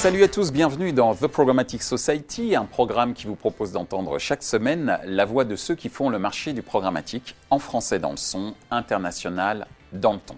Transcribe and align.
Salut 0.00 0.22
à 0.22 0.28
tous, 0.28 0.50
bienvenue 0.50 0.94
dans 0.94 1.14
The 1.14 1.26
Programmatic 1.26 1.82
Society, 1.82 2.56
un 2.56 2.64
programme 2.64 3.12
qui 3.12 3.26
vous 3.26 3.34
propose 3.34 3.72
d'entendre 3.72 4.18
chaque 4.18 4.42
semaine 4.42 4.98
la 5.04 5.26
voix 5.26 5.44
de 5.44 5.56
ceux 5.56 5.74
qui 5.74 5.90
font 5.90 6.08
le 6.08 6.18
marché 6.18 6.54
du 6.54 6.62
programmatique 6.62 7.36
en 7.50 7.58
français 7.58 7.98
dans 7.98 8.12
le 8.12 8.16
son, 8.16 8.54
international 8.70 9.66
dans 9.92 10.14
le 10.14 10.18
ton. 10.20 10.36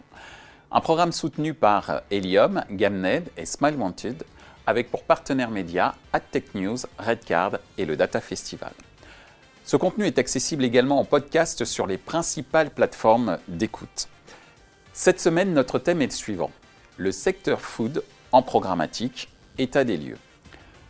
Un 0.73 0.81
programme 0.81 1.13
soutenu 1.13 1.55
par 1.55 2.03
Helium, 2.11 2.65
Gamned 2.73 3.31
et 3.37 3.47
Smile 3.47 3.77
Wanted, 3.77 4.25
avec 4.67 4.91
pour 4.91 5.05
partenaires 5.05 5.53
médias 5.53 5.95
AdTech 6.13 6.57
News, 6.57 6.79
Redcard 6.99 7.59
et 7.79 7.85
le 7.85 7.95
Data 7.95 8.21
Festival. 8.21 8.73
Ce 9.65 9.77
contenu 9.77 10.07
est 10.07 10.19
accessible 10.19 10.65
également 10.65 10.99
en 10.99 11.05
podcast 11.05 11.65
sur 11.65 11.87
les 11.87 11.99
principales 11.99 12.71
plateformes 12.71 13.39
d'écoute. 13.47 14.09
Cette 14.93 15.21
semaine, 15.21 15.55
notre 15.55 15.79
thème 15.79 16.03
est 16.03 16.07
le 16.07 16.11
suivant 16.11 16.51
le 16.97 17.13
secteur 17.13 17.61
food 17.61 18.03
en 18.33 18.43
programmatique, 18.43 19.29
état 19.59 19.85
des 19.85 19.97
lieux. 19.97 20.19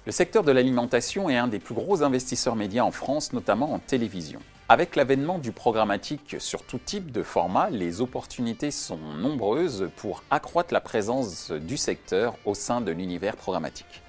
Le 0.04 0.12
secteur 0.12 0.42
de 0.42 0.52
l'alimentation 0.52 1.30
est 1.30 1.36
un 1.36 1.46
des 1.46 1.60
plus 1.60 1.74
gros 1.74 2.02
investisseurs 2.02 2.56
médias 2.56 2.82
en 2.82 2.90
France, 2.90 3.32
notamment 3.32 3.72
en 3.72 3.78
télévision. 3.78 4.40
Avec 4.68 4.96
l'avènement 4.96 5.38
du 5.38 5.52
programmatique 5.52 6.36
sur 6.38 6.62
tout 6.62 6.78
type 6.78 7.12
de 7.12 7.22
format, 7.22 7.70
les 7.70 8.00
opportunités 8.00 8.70
sont 8.70 8.96
nombreuses 8.96 9.90
pour 9.96 10.24
accroître 10.30 10.72
la 10.72 10.80
présence 10.80 11.50
du 11.50 11.76
secteur 11.76 12.34
au 12.44 12.54
sein 12.54 12.80
de 12.80 12.90
l'univers 12.90 13.36
programmatique. 13.36 14.02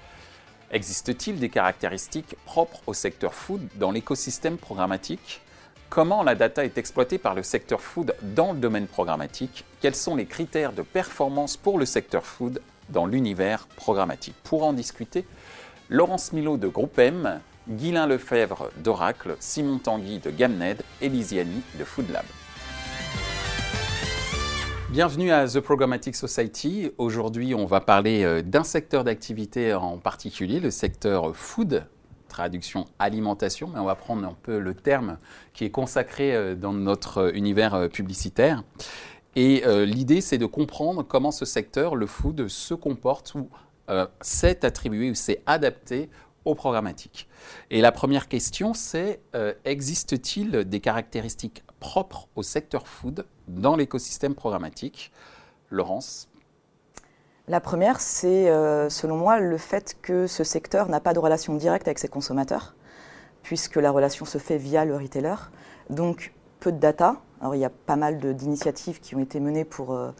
Existe-t-il 0.70 1.38
des 1.38 1.50
caractéristiques 1.50 2.34
propres 2.46 2.80
au 2.86 2.94
secteur 2.94 3.34
food 3.34 3.60
dans 3.76 3.90
l'écosystème 3.90 4.56
programmatique? 4.56 5.42
Comment 5.90 6.24
la 6.24 6.34
data 6.34 6.64
est 6.64 6.78
exploitée 6.78 7.18
par 7.18 7.34
le 7.34 7.44
secteur 7.44 7.80
food 7.80 8.16
dans 8.22 8.52
le 8.52 8.58
domaine 8.58 8.88
programmatique? 8.88 9.64
Quels 9.80 9.94
sont 9.94 10.16
les 10.16 10.26
critères 10.26 10.72
de 10.72 10.82
performance 10.82 11.56
pour 11.56 11.78
le 11.78 11.84
secteur 11.84 12.24
food 12.24 12.60
dans 12.90 13.06
l'univers 13.06 13.66
programmatique 13.76 14.34
Pour 14.44 14.64
en 14.64 14.72
discuter, 14.72 15.26
Laurence 15.90 16.32
Milo 16.32 16.56
de 16.56 16.68
Groupe 16.68 16.98
M, 16.98 17.40
Guylain 17.68 18.06
Lefebvre 18.06 18.70
d'Oracle, 18.78 19.36
Simon 19.40 19.78
Tanguy 19.78 20.18
de 20.18 20.30
Gamned 20.30 20.82
et 21.00 21.08
Lisiani 21.08 21.62
de 21.78 21.84
Foodlab. 21.84 22.24
Bienvenue 24.94 25.32
à 25.32 25.48
The 25.48 25.58
Programmatic 25.58 26.14
Society. 26.14 26.92
Aujourd'hui, 26.98 27.52
on 27.52 27.66
va 27.66 27.80
parler 27.80 28.22
euh, 28.22 28.42
d'un 28.42 28.62
secteur 28.62 29.02
d'activité 29.02 29.74
en 29.74 29.98
particulier, 29.98 30.60
le 30.60 30.70
secteur 30.70 31.34
food, 31.34 31.84
traduction 32.28 32.84
alimentation, 33.00 33.70
mais 33.74 33.80
on 33.80 33.86
va 33.86 33.96
prendre 33.96 34.24
un 34.24 34.36
peu 34.40 34.58
le 34.58 34.72
terme 34.72 35.18
qui 35.52 35.64
est 35.64 35.70
consacré 35.70 36.32
euh, 36.36 36.54
dans 36.54 36.72
notre 36.72 37.18
euh, 37.18 37.32
univers 37.34 37.88
publicitaire. 37.88 38.62
Et 39.36 39.62
l'idée, 39.84 40.20
c'est 40.20 40.38
de 40.38 40.46
comprendre 40.46 41.02
comment 41.02 41.30
ce 41.30 41.44
secteur, 41.44 41.96
le 41.96 42.06
food, 42.06 42.48
se 42.48 42.74
comporte 42.74 43.34
ou 43.34 43.48
s'est 44.20 44.64
attribué 44.64 45.10
ou 45.10 45.14
s'est 45.14 45.42
adapté 45.46 46.08
au 46.44 46.54
programmatique. 46.54 47.28
Et 47.70 47.80
la 47.80 47.90
première 47.90 48.28
question, 48.28 48.74
c'est 48.74 49.20
existe-t-il 49.64 50.64
des 50.64 50.80
caractéristiques 50.80 51.64
propres 51.80 52.28
au 52.36 52.42
secteur 52.42 52.86
food 52.86 53.26
dans 53.48 53.76
l'écosystème 53.76 54.34
programmatique? 54.34 55.12
Laurence? 55.70 56.28
La 57.46 57.60
première, 57.60 58.00
c'est 58.00 58.48
euh, 58.48 58.88
selon 58.88 59.16
moi 59.18 59.38
le 59.38 59.58
fait 59.58 59.96
que 60.00 60.26
ce 60.26 60.44
secteur 60.44 60.88
n'a 60.88 61.00
pas 61.00 61.12
de 61.12 61.18
relation 61.18 61.54
directe 61.56 61.86
avec 61.86 61.98
ses 61.98 62.08
consommateurs, 62.08 62.74
puisque 63.42 63.76
la 63.76 63.90
relation 63.90 64.24
se 64.24 64.38
fait 64.38 64.56
via 64.56 64.86
le 64.86 64.96
retailer. 64.96 65.50
Donc 65.90 66.32
peu 66.60 66.72
de 66.72 66.78
data. 66.78 67.20
Il 67.52 67.58
y 67.58 67.64
a 67.64 67.70
pas 67.70 67.96
mal 67.96 68.18
d'initiatives 68.34 69.00
qui 69.00 69.14
ont 69.14 69.20
été 69.20 69.40
menées 69.40 69.64
pour 69.64 69.92
euh, 69.92 70.10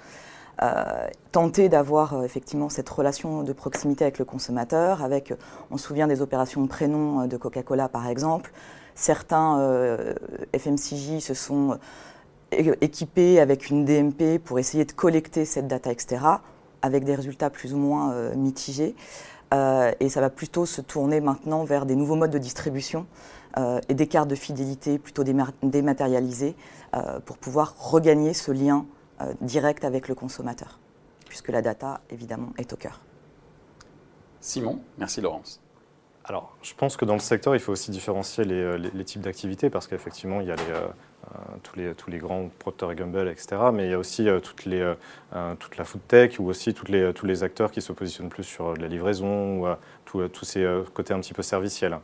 euh, 0.62 1.08
tenter 1.32 1.68
d'avoir 1.68 2.22
effectivement 2.24 2.68
cette 2.68 2.88
relation 2.88 3.42
de 3.42 3.52
proximité 3.52 4.04
avec 4.04 4.18
le 4.18 4.24
consommateur. 4.24 5.02
Avec, 5.02 5.32
on 5.70 5.76
se 5.76 5.86
souvient 5.86 6.06
des 6.06 6.22
opérations 6.22 6.62
de 6.62 6.68
prénom 6.68 7.26
de 7.26 7.36
Coca-Cola 7.36 7.88
par 7.88 8.08
exemple. 8.08 8.52
Certains 8.94 10.14
FMCJ 10.56 11.18
se 11.18 11.34
sont 11.34 11.78
équipés 12.52 13.40
avec 13.40 13.70
une 13.70 13.84
DMP 13.84 14.38
pour 14.38 14.58
essayer 14.58 14.84
de 14.84 14.92
collecter 14.92 15.44
cette 15.44 15.66
data, 15.66 15.90
etc 15.90 16.36
avec 16.84 17.04
des 17.04 17.14
résultats 17.14 17.50
plus 17.50 17.72
ou 17.72 17.78
moins 17.78 18.12
euh, 18.12 18.34
mitigés. 18.34 18.94
Euh, 19.54 19.90
et 20.00 20.08
ça 20.08 20.20
va 20.20 20.30
plutôt 20.30 20.66
se 20.66 20.80
tourner 20.80 21.20
maintenant 21.20 21.64
vers 21.64 21.86
des 21.86 21.96
nouveaux 21.96 22.16
modes 22.16 22.30
de 22.30 22.38
distribution 22.38 23.00
euh, 23.00 23.43
et 23.56 23.94
des 23.94 24.06
cartes 24.06 24.28
de 24.28 24.34
fidélité 24.34 24.98
plutôt 24.98 25.22
dématérialisées 25.62 26.56
pour 27.24 27.38
pouvoir 27.38 27.74
regagner 27.78 28.34
ce 28.34 28.50
lien 28.50 28.86
direct 29.40 29.84
avec 29.84 30.08
le 30.08 30.14
consommateur, 30.14 30.80
puisque 31.28 31.50
la 31.50 31.62
data, 31.62 32.00
évidemment, 32.10 32.52
est 32.58 32.72
au 32.72 32.76
cœur. 32.76 33.00
Simon, 34.40 34.80
merci 34.98 35.20
Laurence. 35.20 35.60
Alors, 36.26 36.56
je 36.62 36.72
pense 36.72 36.96
que 36.96 37.04
dans 37.04 37.12
le 37.12 37.20
secteur, 37.20 37.54
il 37.54 37.60
faut 37.60 37.72
aussi 37.72 37.90
différencier 37.90 38.44
les, 38.44 39.04
types 39.04 39.20
d'activités 39.20 39.68
parce 39.68 39.86
qu'effectivement, 39.86 40.40
il 40.40 40.46
y 40.46 40.50
a 40.50 40.56
les, 40.56 40.62
euh, 40.72 40.86
tous, 41.62 41.76
les, 41.76 41.94
tous 41.94 42.10
les 42.10 42.16
grands 42.16 42.48
Procter 42.58 42.86
et 42.90 42.94
Gamble, 42.94 43.28
etc. 43.28 43.56
Mais 43.74 43.84
il 43.84 43.90
y 43.90 43.94
a 43.94 43.98
aussi 43.98 44.26
euh, 44.26 44.40
toutes 44.40 44.64
les, 44.64 44.80
euh, 44.80 45.54
toute 45.56 45.76
la 45.76 45.84
food 45.84 46.00
tech 46.08 46.40
ou 46.40 46.46
aussi 46.46 46.72
toutes 46.72 46.88
les, 46.88 47.12
tous 47.12 47.26
les 47.26 47.42
acteurs 47.42 47.70
qui 47.70 47.82
se 47.82 47.92
positionnent 47.92 48.30
plus 48.30 48.44
sur 48.44 48.74
la 48.74 48.88
livraison 48.88 49.64
ou 49.64 49.66
tous 50.04 50.44
ces 50.44 50.66
côtés 50.94 51.12
un 51.12 51.20
petit 51.20 51.34
peu 51.34 51.42
serviciels. 51.42 51.98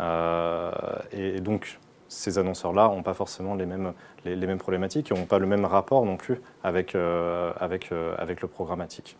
Et, 0.00 1.40
donc, 1.40 1.78
ces 2.08 2.38
annonceurs-là 2.38 2.88
n'ont 2.88 3.02
pas 3.02 3.14
forcément 3.14 3.54
les 3.54 3.66
mêmes, 3.66 3.92
les, 4.24 4.36
mêmes 4.36 4.58
problématiques 4.58 5.10
et 5.10 5.14
n'ont 5.14 5.26
pas 5.26 5.38
le 5.38 5.46
même 5.46 5.64
rapport 5.64 6.04
non 6.04 6.16
plus 6.16 6.40
avec, 6.62 6.94
avec, 6.94 7.90
avec 8.18 8.42
le 8.42 8.48
programmatique. 8.48 9.16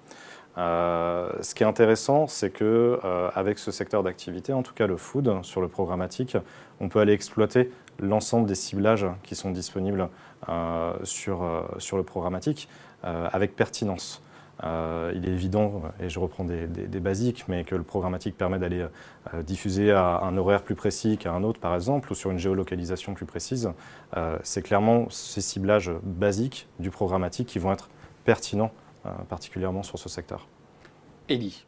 ce 0.56 1.54
qui 1.54 1.62
est 1.62 1.66
intéressant, 1.66 2.26
c'est 2.26 2.50
que 2.50 2.98
avec 3.34 3.58
ce 3.58 3.70
secteur 3.70 4.02
d'activité, 4.02 4.52
en 4.52 4.62
tout 4.62 4.74
cas 4.74 4.86
le 4.86 4.96
food, 4.96 5.42
sur 5.42 5.60
le 5.60 5.68
programmatique, 5.68 6.36
on 6.80 6.88
peut 6.88 7.00
aller 7.00 7.12
exploiter 7.12 7.70
l'ensemble 7.98 8.46
des 8.46 8.54
ciblages 8.54 9.06
qui 9.22 9.34
sont 9.34 9.50
disponibles 9.50 10.08
euh, 10.48 10.92
sur, 11.04 11.42
euh, 11.42 11.62
sur 11.78 11.96
le 11.96 12.02
programmatique 12.02 12.68
euh, 13.04 13.28
avec 13.32 13.54
pertinence. 13.54 14.22
Il 14.62 15.26
est 15.26 15.32
évident, 15.32 15.82
et 16.00 16.08
je 16.08 16.18
reprends 16.18 16.44
des, 16.44 16.66
basiques, 17.00 17.44
mais 17.48 17.64
que 17.64 17.74
le 17.74 17.82
programmatique 17.82 18.36
permet 18.36 18.58
d'aller 18.58 18.86
diffuser 19.44 19.90
à 19.90 20.20
un 20.22 20.36
horaire 20.36 20.62
plus 20.62 20.74
précis 20.74 21.18
qu'à 21.18 21.32
un 21.32 21.42
autre, 21.42 21.60
par 21.60 21.74
exemple, 21.74 22.12
ou 22.12 22.14
sur 22.14 22.30
une 22.30 22.38
géolocalisation 22.38 23.14
plus 23.14 23.26
précise. 23.26 23.70
c'est 24.42 24.62
clairement 24.62 25.06
ces 25.10 25.40
ciblages 25.40 25.90
basiques 26.02 26.68
du 26.78 26.90
programmatique 26.90 27.48
qui 27.48 27.58
vont 27.58 27.72
être 27.72 27.88
pertinents, 28.24 28.70
particulièrement 29.28 29.82
sur 29.82 29.98
ce 29.98 30.08
secteur. 30.08 30.46
Elie 31.28 31.66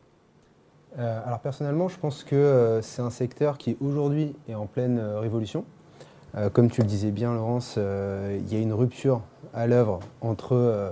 alors 0.97 1.41
personnellement, 1.41 1.89
je 1.89 1.99
pense 1.99 2.23
que 2.23 2.79
c'est 2.81 3.03
un 3.03 3.11
secteur 3.11 3.59
qui 3.59 3.77
aujourd'hui 3.81 4.37
est 4.49 4.55
en 4.55 4.67
pleine 4.67 5.01
révolution. 5.01 5.65
Euh, 6.37 6.51
comme 6.51 6.71
tu 6.71 6.81
le 6.81 6.87
disais 6.87 7.11
bien, 7.11 7.33
Laurence, 7.33 7.77
euh, 7.79 8.39
il 8.41 8.53
y 8.53 8.57
a 8.57 8.61
une 8.61 8.73
rupture 8.73 9.23
à 9.53 9.67
l'œuvre 9.67 10.01
entre 10.21 10.55
euh, 10.57 10.91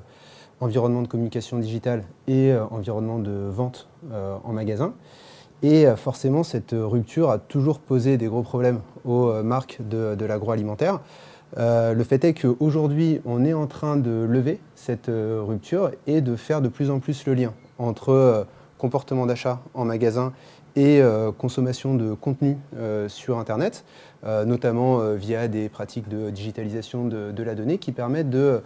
environnement 0.62 1.02
de 1.02 1.08
communication 1.08 1.58
digitale 1.58 2.04
et 2.28 2.54
environnement 2.70 3.18
de 3.18 3.48
vente 3.50 3.88
en 4.12 4.52
magasin. 4.52 4.94
Et 5.62 5.86
forcément, 5.96 6.42
cette 6.42 6.72
rupture 6.72 7.30
a 7.30 7.38
toujours 7.38 7.78
posé 7.78 8.16
des 8.16 8.26
gros 8.26 8.42
problèmes 8.42 8.80
aux 9.04 9.42
marques 9.42 9.78
de, 9.80 10.24
l'agroalimentaire. 10.24 11.00
le 11.56 12.02
fait 12.04 12.24
est 12.24 12.34
qu'aujourd'hui, 12.34 13.20
on 13.24 13.44
est 13.44 13.52
en 13.52 13.66
train 13.66 13.96
de 13.96 14.26
lever 14.28 14.60
cette 14.74 15.10
rupture 15.10 15.90
et 16.06 16.20
de 16.20 16.36
faire 16.36 16.62
de 16.62 16.68
plus 16.68 16.90
en 16.90 17.00
plus 17.00 17.26
le 17.26 17.34
lien 17.34 17.52
entre 17.78 18.46
comportement 18.78 19.26
d'achat 19.26 19.60
en 19.74 19.84
magasin 19.84 20.32
et 20.74 21.00
euh, 21.00 21.32
consommation 21.32 21.94
de 21.94 22.14
contenu 22.14 22.56
euh, 22.76 23.08
sur 23.08 23.38
Internet, 23.38 23.84
euh, 24.24 24.44
notamment 24.44 25.14
via 25.14 25.48
des 25.48 25.68
pratiques 25.68 26.08
de 26.08 26.30
digitalisation 26.30 27.06
de, 27.06 27.42
la 27.42 27.54
donnée 27.54 27.78
qui 27.78 27.92
permettent 27.92 28.30
de 28.30 28.60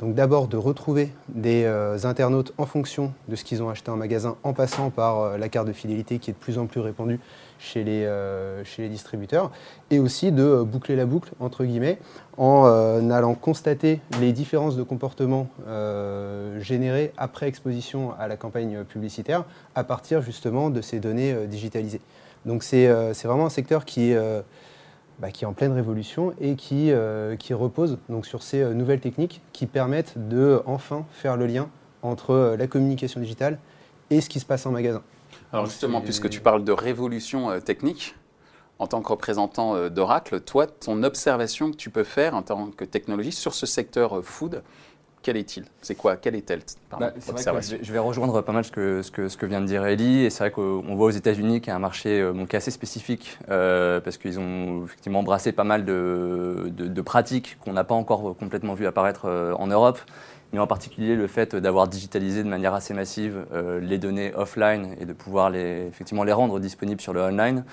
donc 0.00 0.14
d'abord 0.14 0.48
de 0.48 0.56
retrouver 0.56 1.10
des 1.28 1.66
internautes 2.04 2.52
en 2.58 2.66
fonction 2.66 3.12
de 3.28 3.36
ce 3.36 3.44
qu'ils 3.44 3.62
ont 3.62 3.68
acheté 3.68 3.90
en 3.90 3.96
magasin, 3.96 4.36
en 4.42 4.52
passant 4.52 4.90
par 4.90 5.36
la 5.36 5.48
carte 5.48 5.66
de 5.66 5.72
fidélité 5.72 6.18
qui 6.18 6.30
est 6.30 6.34
de 6.34 6.38
plus 6.38 6.58
en 6.58 6.66
plus 6.66 6.80
répandue 6.80 7.20
chez 7.58 7.84
les, 7.84 8.04
euh, 8.04 8.64
chez 8.64 8.82
les 8.82 8.88
distributeurs, 8.88 9.50
et 9.90 9.98
aussi 9.98 10.32
de 10.32 10.62
boucler 10.62 10.96
la 10.96 11.06
boucle, 11.06 11.30
entre 11.40 11.64
guillemets, 11.64 11.98
en 12.36 12.66
euh, 12.66 13.10
allant 13.10 13.34
constater 13.34 14.00
les 14.20 14.32
différences 14.32 14.76
de 14.76 14.82
comportement 14.82 15.48
euh, 15.66 16.60
générées 16.60 17.12
après 17.16 17.48
exposition 17.48 18.12
à 18.18 18.28
la 18.28 18.36
campagne 18.36 18.84
publicitaire, 18.84 19.44
à 19.74 19.84
partir 19.84 20.22
justement 20.22 20.70
de 20.70 20.80
ces 20.80 21.00
données 21.00 21.34
digitalisées. 21.46 22.00
Donc 22.46 22.62
c'est 22.62 22.86
vraiment 23.24 23.46
un 23.46 23.50
secteur 23.50 23.84
qui 23.84 24.12
est... 24.12 24.42
Bah, 25.20 25.32
qui 25.32 25.42
est 25.42 25.48
en 25.48 25.52
pleine 25.52 25.72
révolution 25.72 26.32
et 26.40 26.54
qui, 26.54 26.92
qui 27.40 27.52
repose 27.52 27.98
donc 28.08 28.24
sur 28.24 28.44
ces 28.44 28.64
nouvelles 28.72 29.00
techniques 29.00 29.42
qui 29.52 29.66
permettent 29.66 30.14
de 30.16 30.62
enfin 30.64 31.06
faire 31.10 31.36
le 31.36 31.46
lien 31.46 31.68
entre 32.02 32.54
la 32.56 32.66
communication 32.68 33.20
digitale 33.20 33.58
et 34.10 34.20
ce 34.20 34.28
qui 34.28 34.40
se 34.40 34.46
passe 34.46 34.64
en 34.66 34.70
magasin. 34.70 35.02
Alors 35.52 35.66
justement, 35.66 36.00
puisque 36.00 36.28
tu 36.28 36.40
parles 36.40 36.64
de 36.64 36.72
révolution 36.72 37.50
euh, 37.50 37.60
technique, 37.60 38.14
en 38.78 38.86
tant 38.86 39.02
que 39.02 39.08
représentant 39.08 39.74
euh, 39.74 39.88
d'Oracle, 39.88 40.40
toi, 40.40 40.66
ton 40.66 41.02
observation 41.02 41.70
que 41.70 41.76
tu 41.76 41.90
peux 41.90 42.04
faire 42.04 42.34
en 42.34 42.42
tant 42.42 42.68
que 42.68 42.84
technologie 42.84 43.32
sur 43.32 43.54
ce 43.54 43.66
secteur 43.66 44.18
euh, 44.18 44.22
food, 44.22 44.62
quel 45.28 45.36
est-il? 45.36 45.64
C'est 45.82 45.94
quoi? 45.94 46.16
Quelle 46.16 46.36
est-elle? 46.36 46.60
Bah, 46.90 47.12
je, 47.18 47.92
vais, 47.92 47.98
rejoindre 47.98 48.40
pas 48.40 48.52
mal 48.52 48.64
ce 48.64 48.70
que, 48.70 49.02
ce 49.02 49.10
que, 49.10 49.28
ce 49.28 49.36
que 49.36 49.44
vient 49.44 49.60
de 49.60 49.66
dire 49.66 49.84
Ellie. 49.84 50.24
Et 50.24 50.30
c'est 50.30 50.38
vrai 50.38 50.50
qu'on 50.50 50.94
voit 50.94 51.08
aux 51.08 51.10
États-Unis 51.10 51.60
qu'il 51.60 51.68
y 51.68 51.70
a 51.70 51.76
un 51.76 51.80
marché 51.80 52.18
euh, 52.18 52.32
donc 52.32 52.54
assez 52.54 52.70
spécifique 52.70 53.38
euh, 53.50 54.00
parce 54.00 54.16
qu'ils 54.16 54.40
ont 54.40 54.86
effectivement 54.86 55.18
embrassé 55.18 55.52
pas 55.52 55.64
mal 55.64 55.84
de, 55.84 56.72
de, 56.74 57.02
pratiques 57.02 57.58
qu'on 57.60 57.74
n'a 57.74 57.84
pas 57.84 57.94
encore 57.94 58.34
complètement 58.38 58.72
vu 58.72 58.86
apparaître 58.86 59.26
euh, 59.26 59.52
en 59.58 59.66
Europe 59.66 59.98
mais 60.52 60.58
en 60.58 60.66
particulier 60.66 61.14
le 61.14 61.26
fait 61.26 61.54
d'avoir 61.54 61.88
digitalisé 61.88 62.42
de 62.42 62.48
manière 62.48 62.74
assez 62.74 62.94
massive 62.94 63.44
les 63.82 63.98
données 63.98 64.32
offline 64.34 64.94
et 65.00 65.04
de 65.04 65.12
pouvoir 65.12 65.50
les, 65.50 65.86
effectivement 65.88 66.24
les 66.24 66.32
rendre 66.32 66.58
disponibles 66.58 67.00
sur 67.00 67.12
le 67.12 67.20
online, 67.20 67.64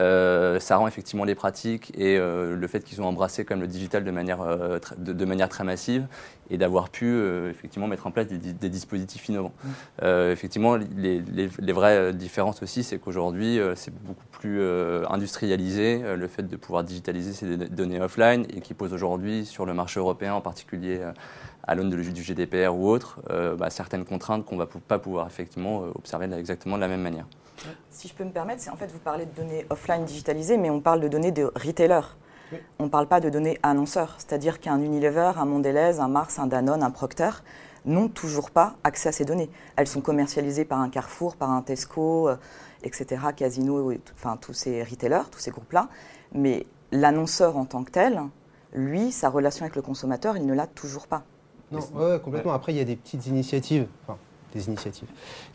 euh, 0.00 0.58
ça 0.58 0.76
rend 0.76 0.88
effectivement 0.88 1.24
les 1.24 1.34
pratiques 1.34 1.92
et 1.96 2.18
euh, 2.18 2.56
le 2.56 2.66
fait 2.66 2.80
qu'ils 2.82 3.00
ont 3.00 3.06
embrassé 3.06 3.44
comme 3.44 3.60
le 3.60 3.68
digital 3.68 4.02
de 4.02 4.10
manière, 4.10 4.40
euh, 4.40 4.78
de, 4.98 5.24
manière 5.24 5.48
très 5.48 5.62
massive 5.62 6.06
et 6.50 6.58
d'avoir 6.58 6.90
pu 6.90 7.16
effectivement 7.48 7.86
mettre 7.86 8.06
en 8.06 8.10
place 8.10 8.26
des, 8.26 8.68
dispositifs 8.68 9.28
innovants. 9.28 9.52
Mmh. 9.64 10.06
effectivement, 10.30 10.76
les, 10.76 11.22
les, 11.22 11.72
vraies 11.72 12.12
différences 12.12 12.62
aussi, 12.62 12.82
c'est 12.82 12.98
qu'aujourd'hui, 12.98 13.58
c'est 13.76 13.94
beaucoup 13.94 14.26
plus 14.30 14.62
industrialisé, 15.08 16.02
le 16.14 16.28
fait 16.28 16.42
de 16.42 16.56
pouvoir 16.56 16.84
digitaliser 16.84 17.32
ces 17.32 17.56
données 17.56 17.98
offline 17.98 18.44
et 18.54 18.60
qui 18.60 18.74
pose 18.74 18.92
aujourd'hui 18.92 19.46
sur 19.46 19.64
le 19.64 19.72
marché 19.72 20.00
européen 20.00 20.34
en 20.34 20.42
particulier 20.42 21.00
à 21.66 21.74
l'aune 21.74 21.90
du 21.90 22.22
GDPR 22.22 22.74
ou 22.74 22.88
autre, 22.88 23.20
bah, 23.58 23.70
certaines 23.70 24.04
contraintes 24.04 24.44
qu'on 24.44 24.56
ne 24.56 24.60
va 24.60 24.68
pas 24.86 24.98
pouvoir 24.98 25.26
effectivement 25.26 25.84
observer 25.94 26.28
exactement 26.34 26.76
de 26.76 26.80
la 26.80 26.88
même 26.88 27.02
manière. 27.02 27.26
Si 27.90 28.08
je 28.08 28.14
peux 28.14 28.24
me 28.24 28.30
permettre, 28.30 28.62
c'est 28.62 28.70
en 28.70 28.76
fait, 28.76 28.90
vous 28.90 28.98
parlez 28.98 29.26
de 29.26 29.32
données 29.32 29.66
offline 29.70 30.04
digitalisées, 30.04 30.56
mais 30.56 30.70
on 30.70 30.80
parle 30.80 31.00
de 31.00 31.08
données 31.08 31.32
de 31.32 31.50
retailers. 31.54 32.16
On 32.78 32.84
ne 32.84 32.88
parle 32.88 33.06
pas 33.06 33.20
de 33.20 33.30
données 33.30 33.58
annonceurs. 33.62 34.16
C'est-à-dire 34.18 34.60
qu'un 34.60 34.80
Unilever, 34.80 35.32
un 35.36 35.44
Mondelez, 35.44 35.98
un 35.98 36.08
Mars, 36.08 36.38
un 36.38 36.46
Danone, 36.46 36.82
un 36.82 36.90
Procter 36.90 37.30
n'ont 37.84 38.08
toujours 38.08 38.50
pas 38.50 38.76
accès 38.84 39.08
à 39.08 39.12
ces 39.12 39.24
données. 39.24 39.50
Elles 39.76 39.86
sont 39.86 40.00
commercialisées 40.00 40.64
par 40.64 40.80
un 40.80 40.88
Carrefour, 40.88 41.36
par 41.36 41.50
un 41.50 41.62
Tesco, 41.62 42.28
euh, 42.28 42.36
etc., 42.82 43.20
Casino, 43.36 43.92
enfin 44.14 44.36
tous 44.36 44.54
ces 44.54 44.82
retailers, 44.82 45.28
tous 45.30 45.40
ces 45.40 45.50
groupes-là. 45.50 45.88
Mais 46.32 46.66
l'annonceur 46.92 47.56
en 47.56 47.64
tant 47.66 47.84
que 47.84 47.90
tel, 47.90 48.20
lui, 48.72 49.12
sa 49.12 49.28
relation 49.28 49.64
avec 49.64 49.76
le 49.76 49.82
consommateur, 49.82 50.36
il 50.36 50.46
ne 50.46 50.54
l'a 50.54 50.66
toujours 50.66 51.06
pas. 51.06 51.24
Non, 51.72 51.80
complètement. 52.18 52.52
Après, 52.52 52.72
il 52.72 52.76
y 52.76 52.80
a 52.80 52.84
des 52.84 52.96
petites 52.96 53.26
initiatives 53.26 53.86
des 54.54 54.68
initiatives 54.68 55.08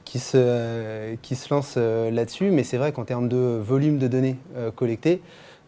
qui 0.06 0.20
se, 0.20 1.16
qui 1.22 1.36
se 1.36 1.54
lancent 1.54 1.76
euh, 1.78 2.12
là-dessus. 2.12 2.52
Mais 2.52 2.64
c'est 2.64 2.78
vrai 2.78 2.92
qu'en 2.92 3.06
termes 3.06 3.30
de 3.30 3.60
volume 3.64 3.98
de 3.98 4.08
données 4.08 4.38
euh, 4.56 4.72
collectées, 4.72 5.22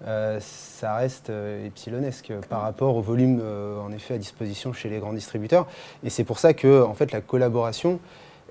euh, 0.05 0.39
ça 0.41 0.95
reste 0.95 1.31
epsilonesque 1.65 2.33
par 2.49 2.61
rapport 2.61 2.95
au 2.95 3.01
volume 3.01 3.41
en 3.83 3.91
effet 3.91 4.15
à 4.15 4.17
disposition 4.17 4.73
chez 4.73 4.89
les 4.89 4.99
grands 4.99 5.13
distributeurs. 5.13 5.67
Et 6.03 6.09
c'est 6.09 6.23
pour 6.23 6.39
ça 6.39 6.53
que 6.53 6.83
en 6.83 6.93
fait, 6.93 7.11
la 7.11 7.21
collaboration, 7.21 7.99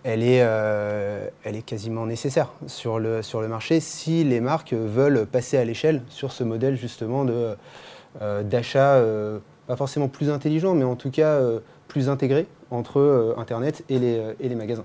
elle 0.04 0.22
est, 0.22 0.36
elle 0.36 1.56
est 1.56 1.62
quasiment 1.66 2.06
nécessaire 2.06 2.52
sur 2.68 3.00
le, 3.00 3.22
sur 3.22 3.40
le 3.40 3.48
marché 3.48 3.80
si 3.80 4.22
les 4.22 4.40
marques 4.40 4.72
veulent 4.72 5.26
passer 5.26 5.58
à 5.58 5.64
l'échelle 5.64 6.02
sur 6.08 6.30
ce 6.30 6.44
modèle 6.44 6.76
justement 6.76 7.24
de, 7.24 7.56
d'achat, 8.44 9.02
pas 9.70 9.76
forcément 9.76 10.08
plus 10.08 10.30
intelligent, 10.30 10.74
mais 10.74 10.82
en 10.84 10.96
tout 10.96 11.12
cas 11.12 11.40
plus 11.90 12.08
intégré 12.08 12.46
entre 12.70 13.00
euh, 13.00 13.34
Internet 13.36 13.84
et 13.88 13.98
les, 13.98 14.18
euh, 14.18 14.32
et 14.40 14.48
les 14.48 14.54
magasins. 14.54 14.84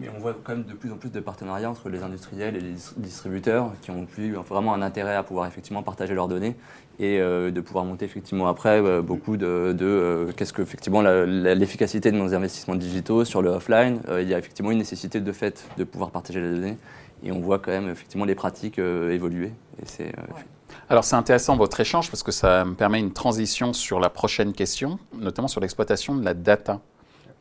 Mais 0.00 0.08
on 0.14 0.18
voit 0.18 0.36
quand 0.42 0.52
même 0.52 0.64
de 0.64 0.74
plus 0.74 0.92
en 0.92 0.96
plus 0.96 1.10
de 1.10 1.20
partenariats 1.20 1.70
entre 1.70 1.88
les 1.88 2.02
industriels 2.02 2.56
et 2.56 2.60
les 2.60 2.74
distributeurs 2.96 3.72
qui 3.82 3.90
ont 3.90 4.06
eu 4.18 4.32
vraiment 4.32 4.74
un 4.74 4.82
intérêt 4.82 5.14
à 5.14 5.22
pouvoir 5.22 5.46
effectivement 5.46 5.82
partager 5.82 6.14
leurs 6.14 6.28
données 6.28 6.56
et 6.98 7.18
euh, 7.18 7.50
de 7.50 7.60
pouvoir 7.60 7.84
monter 7.84 8.04
effectivement 8.04 8.46
après 8.46 8.82
beaucoup 9.02 9.36
de, 9.36 10.28
qu'est-ce 10.36 10.52
que 10.52 10.60
effectivement 10.60 11.00
l'efficacité 11.00 12.10
de 12.12 12.16
nos 12.16 12.34
investissements 12.34 12.74
digitaux 12.74 13.24
sur 13.24 13.40
le 13.40 13.50
offline. 13.50 14.00
il 14.20 14.28
y 14.28 14.34
a 14.34 14.38
effectivement 14.38 14.70
une 14.70 14.78
nécessité 14.78 15.20
de 15.20 15.32
fait 15.32 15.64
de 15.78 15.84
pouvoir 15.84 16.10
partager 16.10 16.40
les 16.40 16.50
données 16.50 16.76
et 17.22 17.32
on 17.32 17.40
voit 17.40 17.58
quand 17.58 17.70
même 17.70 17.88
effectivement 17.88 18.24
les 18.24 18.34
pratiques 18.34 18.78
évoluer. 18.78 19.52
Et 19.82 19.86
c'est 19.86 20.12
alors 20.88 21.04
c'est 21.04 21.16
intéressant 21.16 21.56
votre 21.56 21.78
échange 21.80 22.10
parce 22.10 22.22
que 22.22 22.32
ça 22.32 22.64
me 22.64 22.74
permet 22.74 22.98
une 22.98 23.12
transition 23.12 23.72
sur 23.72 24.00
la 24.00 24.10
prochaine 24.10 24.52
question, 24.52 24.98
notamment 25.14 25.48
sur 25.48 25.60
l'exploitation 25.60 26.14
de 26.14 26.24
la 26.24 26.34
data. 26.34 26.80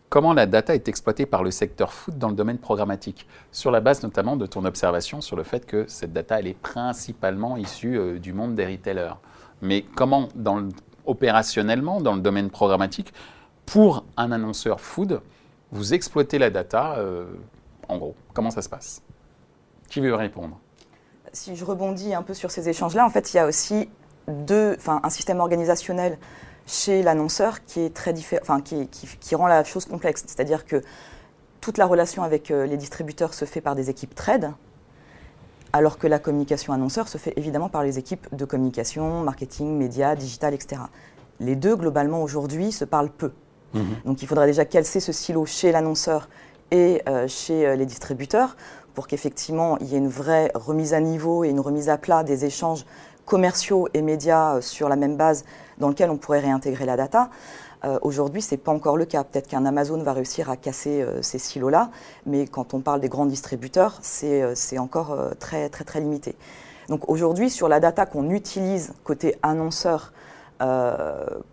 Comment 0.10 0.34
la 0.34 0.48
data 0.48 0.74
est 0.74 0.88
exploitée 0.88 1.28
par 1.28 1.44
le 1.44 1.52
secteur 1.52 1.94
food 1.94 2.18
dans 2.18 2.30
le 2.30 2.36
domaine 2.36 2.58
programmatique, 2.58 3.28
sur 3.52 3.70
la 3.70 3.80
base 3.80 4.02
notamment 4.02 4.38
de 4.38 4.48
ton 4.48 4.66
observation 4.66 5.22
sur 5.22 5.36
le 5.36 5.44
fait 5.44 5.68
que 5.68 5.86
cette 5.88 6.14
data, 6.14 6.40
elle 6.40 6.48
est 6.48 6.60
principalement 6.60 7.58
issue 7.58 7.96
euh, 7.96 8.18
du 8.18 8.34
monde 8.34 8.56
des 8.56 8.66
retailers. 8.66 9.14
Mais 9.62 9.84
comment, 9.96 10.30
dans 10.34 10.68
opérationnellement, 11.06 12.02
dans 12.02 12.16
le 12.16 12.22
domaine 12.22 12.50
programmatique, 12.50 13.14
pour 13.68 14.04
un 14.18 14.32
annonceur 14.32 14.82
food, 14.82 15.22
vous 15.72 15.94
exploitez 15.94 16.40
la 16.40 16.50
data, 16.50 16.96
euh, 16.98 17.26
en 17.88 17.98
gros? 17.98 18.16
Comment 18.34 18.50
ça 18.50 18.64
se 18.64 18.70
passe? 18.70 19.04
Qui 19.90 20.02
veut 20.02 20.16
répondre? 20.16 20.60
Si 21.34 21.56
je 21.56 21.66
rebondis 21.66 22.14
un 22.14 22.24
peu 22.24 22.34
sur 22.34 22.52
ces 22.52 22.70
échanges-là, 22.70 23.06
en 23.06 23.10
fait, 23.10 23.34
il 23.34 23.38
y 23.38 23.40
a 23.40 23.46
aussi 23.46 23.90
deux, 24.28 24.78
un 24.88 25.10
système 25.10 25.40
organisationnel 25.40 26.18
chez 26.66 27.02
l'annonceur 27.02 27.66
qui 27.66 27.82
est 27.82 27.94
très 27.94 28.14
enfin, 28.42 28.62
qui, 28.62 28.88
qui, 28.88 29.36
rend 29.36 29.48
la 29.48 29.64
chose 29.64 29.86
complexe. 29.86 30.24
C'est-à-dire 30.28 30.66
que 30.66 30.84
toute 31.62 31.78
la 31.78 31.86
relation 31.86 32.24
avec 32.24 32.52
euh, 32.52 32.66
les 32.66 32.78
distributeurs 32.78 33.34
se 33.34 33.46
fait 33.46 33.62
par 33.62 33.76
des 33.76 33.90
équipes 33.90 34.14
trade, 34.14 34.54
alors 35.74 35.98
que 35.98 36.08
la 36.08 36.20
communication 36.20 36.74
annonceur 36.74 37.08
se 37.08 37.18
fait 37.18 37.34
évidemment 37.38 37.70
par 37.70 37.84
les 37.84 37.98
équipes 37.98 38.28
de 38.36 38.46
communication, 38.46 39.24
marketing, 39.24 39.78
médias, 39.78 40.16
digital, 40.16 40.54
etc. 40.54 40.82
Les 41.40 41.56
deux, 41.56 41.76
globalement, 41.76 42.22
aujourd'hui, 42.22 42.72
se 42.72 42.86
parlent 42.86 43.12
peu. 43.12 43.32
Mhm. 43.74 43.96
Donc 44.06 44.22
il 44.22 44.28
faudrait 44.28 44.48
déjà 44.48 44.66
calcer 44.66 45.00
ce 45.00 45.12
silo 45.12 45.46
chez 45.46 45.72
l'annonceur 45.72 46.30
et 46.72 47.02
euh, 47.08 47.28
chez 47.28 47.66
euh, 47.66 47.76
les 47.76 47.86
distributeurs 47.86 48.56
pour 49.00 49.08
qu'effectivement 49.08 49.78
il 49.80 49.88
y 49.88 49.96
ait 49.96 49.98
une 49.98 50.10
vraie 50.10 50.52
remise 50.54 50.94
à 50.94 51.00
niveau 51.00 51.46
et 51.46 51.50
une 51.52 51.62
remise 51.62 51.88
à 51.88 51.98
plat 51.98 52.22
des 52.26 52.44
échanges 52.44 52.86
commerciaux 53.26 53.88
et 53.94 54.02
médias 54.02 54.60
sur 54.60 54.90
la 54.90 54.98
même 54.98 55.16
base 55.16 55.46
dans 55.78 55.88
lequel 55.88 56.10
on 56.10 56.18
pourrait 56.18 56.42
réintégrer 56.42 56.86
la 56.86 56.98
data. 56.98 57.30
Euh, 57.86 57.98
Aujourd'hui, 58.02 58.42
ce 58.42 58.56
n'est 58.56 58.58
pas 58.58 58.74
encore 58.74 58.98
le 58.98 59.06
cas. 59.06 59.24
Peut-être 59.24 59.48
qu'un 59.48 59.66
Amazon 59.66 60.04
va 60.04 60.12
réussir 60.12 60.50
à 60.50 60.58
casser 60.58 61.02
euh, 61.02 61.22
ces 61.22 61.40
silos-là, 61.40 61.92
mais 62.26 62.46
quand 62.46 62.74
on 62.74 62.82
parle 62.82 63.00
des 63.00 63.08
grands 63.08 63.26
distributeurs, 63.26 64.00
c'est 64.02 64.42
euh, 64.42 64.54
encore 64.80 65.14
euh, 65.14 65.30
très, 65.40 65.70
très, 65.70 65.86
très 65.86 66.02
limité. 66.02 66.36
Donc 66.90 67.08
aujourd'hui, 67.08 67.50
sur 67.50 67.70
la 67.70 67.80
data 67.80 68.06
qu'on 68.06 68.30
utilise 68.30 68.92
côté 69.06 69.38
annonceur 69.44 70.12
euh, 70.12 70.29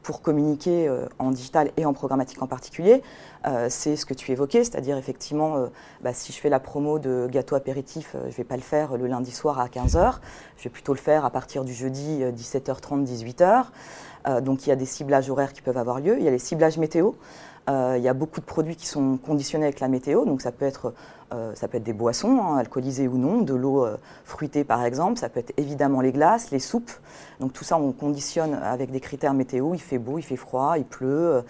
pour 0.02 0.20
communiquer 0.20 0.88
euh, 0.88 1.06
en 1.18 1.30
digital 1.30 1.70
et 1.76 1.86
en 1.86 1.92
programmatique 1.92 2.42
en 2.42 2.46
particulier, 2.46 3.02
euh, 3.46 3.68
c'est 3.70 3.96
ce 3.96 4.04
que 4.04 4.14
tu 4.14 4.32
évoquais, 4.32 4.64
c'est-à-dire 4.64 4.96
effectivement, 4.96 5.68
bah, 6.02 6.12
si 6.12 6.32
je 6.32 6.38
fais 6.38 6.48
la 6.48 6.60
promo 6.60 6.98
de 6.98 7.28
gâteau 7.30 7.54
apéritif, 7.54 8.16
je 8.22 8.26
ne 8.26 8.32
vais 8.32 8.44
pas 8.44 8.56
le 8.56 8.62
faire 8.62 8.96
le 8.96 9.06
lundi 9.06 9.30
soir 9.30 9.60
à 9.60 9.68
15h, 9.68 10.14
je 10.56 10.64
vais 10.64 10.70
plutôt 10.70 10.92
le 10.92 10.98
faire 10.98 11.24
à 11.24 11.30
partir 11.30 11.64
du 11.64 11.72
jeudi 11.72 12.22
17h30, 12.22 13.04
18h. 13.04 14.40
donc 14.42 14.66
il 14.66 14.70
y 14.70 14.72
a 14.72 14.76
des 14.76 14.86
ciblages 14.86 15.30
horaires 15.30 15.52
qui 15.52 15.62
peuvent 15.62 15.78
avoir 15.78 16.00
lieu, 16.00 16.18
il 16.18 16.24
y 16.24 16.28
a 16.28 16.32
les 16.32 16.38
ciblages 16.38 16.78
météo. 16.78 17.12
Il 17.68 18.02
y 18.02 18.08
a 18.08 18.14
beaucoup 18.14 18.40
de 18.40 18.44
produits 18.44 18.76
qui 18.76 18.86
sont 18.86 19.16
conditionnés 19.16 19.64
avec 19.64 19.80
la 19.80 19.88
météo, 19.88 20.24
donc 20.24 20.40
ça 20.40 20.52
peut 20.52 20.64
être 20.64 20.94
euh, 21.34 21.54
ça 21.56 21.66
peut 21.66 21.78
être 21.78 21.84
des 21.84 21.92
boissons, 21.92 22.40
hein, 22.40 22.56
alcoolisées 22.56 23.08
ou 23.08 23.18
non, 23.18 23.40
de 23.40 23.52
l'eau 23.52 23.84
euh, 23.84 23.96
fruitée 24.24 24.62
par 24.62 24.84
exemple, 24.84 25.18
ça 25.18 25.28
peut 25.28 25.40
être 25.40 25.52
évidemment 25.56 26.00
les 26.00 26.12
glaces, 26.12 26.52
les 26.52 26.60
soupes. 26.60 26.92
Donc 27.40 27.52
tout 27.52 27.64
ça, 27.64 27.78
on 27.78 27.90
conditionne 27.90 28.54
avec 28.54 28.92
des 28.92 29.00
critères 29.00 29.34
météo, 29.34 29.74
il 29.74 29.80
fait 29.80 29.98
beau, 29.98 30.18
il 30.18 30.22
fait 30.22 30.36
froid, 30.36 30.78
il 30.78 30.84
pleut. 30.84 31.42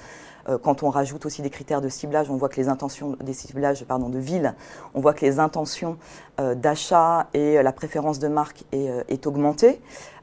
Euh, 0.49 0.59
quand 0.63 0.83
on 0.83 0.91
rajoute 0.91 1.27
aussi 1.27 1.43
des 1.43 1.51
critères 1.51 1.81
de 1.81 1.89
ciblage, 1.89 2.31
on 2.31 2.37
voit 2.37 2.49
que 2.49 2.57
les 2.57 2.69
intentions 2.69 3.17
des 3.21 3.35
ciblages 3.35 3.85
pardon, 3.85 4.09
de 4.09 4.19
ville, 4.19 4.55
on 4.95 5.01
voit 5.01 5.13
que 5.13 5.27
les 5.27 5.41
intentions 5.41 5.99
d'achat 6.39 7.27
et 7.35 7.61
la 7.61 7.73
préférence 7.73 8.21
de 8.21 8.29
marque 8.29 8.63
est 8.71 9.27
augmentée. 9.27 9.81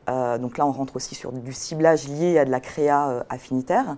donc 0.07 0.57
là, 0.57 0.65
on 0.65 0.71
rentre 0.71 0.95
aussi 0.95 1.13
sur 1.13 1.33
du 1.33 1.51
ciblage 1.51 2.07
lié 2.07 2.39
à 2.39 2.45
de 2.45 2.51
la 2.51 2.61
créa 2.61 3.25
affinitaire. 3.27 3.97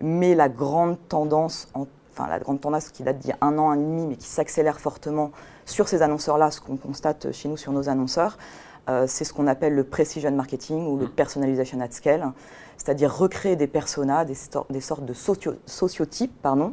Mais 0.00 0.34
la 0.34 0.48
grande 0.48 0.96
tendance 1.08 1.68
en 1.74 1.86
enfin 2.14 2.28
la 2.28 2.38
grande 2.38 2.60
tendance 2.60 2.90
qui 2.90 3.02
date 3.02 3.18
d'il 3.18 3.30
y 3.30 3.32
a 3.32 3.38
un 3.40 3.58
an, 3.58 3.70
un 3.70 3.74
et 3.74 3.82
demi, 3.82 4.06
mais 4.06 4.16
qui 4.16 4.28
s'accélère 4.28 4.78
fortement 4.78 5.32
sur 5.66 5.88
ces 5.88 6.02
annonceurs-là, 6.02 6.50
ce 6.50 6.60
qu'on 6.60 6.76
constate 6.76 7.32
chez 7.32 7.48
nous 7.48 7.56
sur 7.56 7.72
nos 7.72 7.88
annonceurs, 7.88 8.38
euh, 8.88 9.06
c'est 9.08 9.24
ce 9.24 9.32
qu'on 9.32 9.46
appelle 9.46 9.74
le 9.74 9.84
precision 9.84 10.30
marketing 10.30 10.86
ou 10.86 10.96
le 10.96 11.06
mm. 11.06 11.10
personalization 11.10 11.80
at 11.80 11.90
scale, 11.90 12.32
c'est-à-dire 12.76 13.16
recréer 13.16 13.56
des 13.56 13.66
personas, 13.66 14.24
des, 14.24 14.36
des 14.70 14.80
sortes 14.80 15.04
de 15.04 15.14
sociotypes, 15.14 16.40
pardon, 16.42 16.72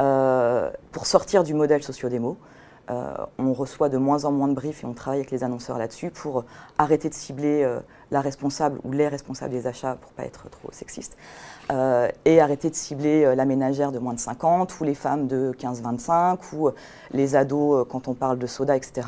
euh, 0.00 0.70
pour 0.92 1.06
sortir 1.06 1.44
du 1.44 1.54
modèle 1.54 1.82
socio-démo. 1.82 2.38
Euh, 2.90 3.14
on 3.38 3.52
reçoit 3.52 3.88
de 3.88 3.96
moins 3.96 4.24
en 4.24 4.32
moins 4.32 4.48
de 4.48 4.54
briefs 4.54 4.84
et 4.84 4.86
on 4.86 4.92
travaille 4.92 5.20
avec 5.20 5.30
les 5.30 5.44
annonceurs 5.44 5.78
là-dessus 5.78 6.10
pour 6.10 6.44
arrêter 6.76 7.08
de 7.08 7.14
cibler 7.14 7.66
la 8.10 8.20
responsable 8.20 8.80
ou 8.84 8.92
les 8.92 9.08
responsables 9.08 9.52
des 9.52 9.66
achats, 9.66 9.96
pour 10.00 10.10
pas 10.12 10.24
être 10.24 10.48
trop 10.50 10.70
sexiste, 10.72 11.16
euh, 11.70 12.08
et 12.24 12.40
arrêter 12.40 12.70
de 12.70 12.74
cibler 12.74 13.24
euh, 13.24 13.34
la 13.34 13.44
ménagère 13.44 13.92
de 13.92 13.98
moins 13.98 14.14
de 14.14 14.18
50 14.18 14.80
ou 14.80 14.84
les 14.84 14.94
femmes 14.94 15.28
de 15.28 15.52
15-25 15.58 16.38
ou 16.52 16.68
euh, 16.68 16.74
les 17.12 17.36
ados 17.36 17.86
quand 17.88 18.08
on 18.08 18.14
parle 18.14 18.38
de 18.38 18.46
soda, 18.46 18.76
etc., 18.76 19.06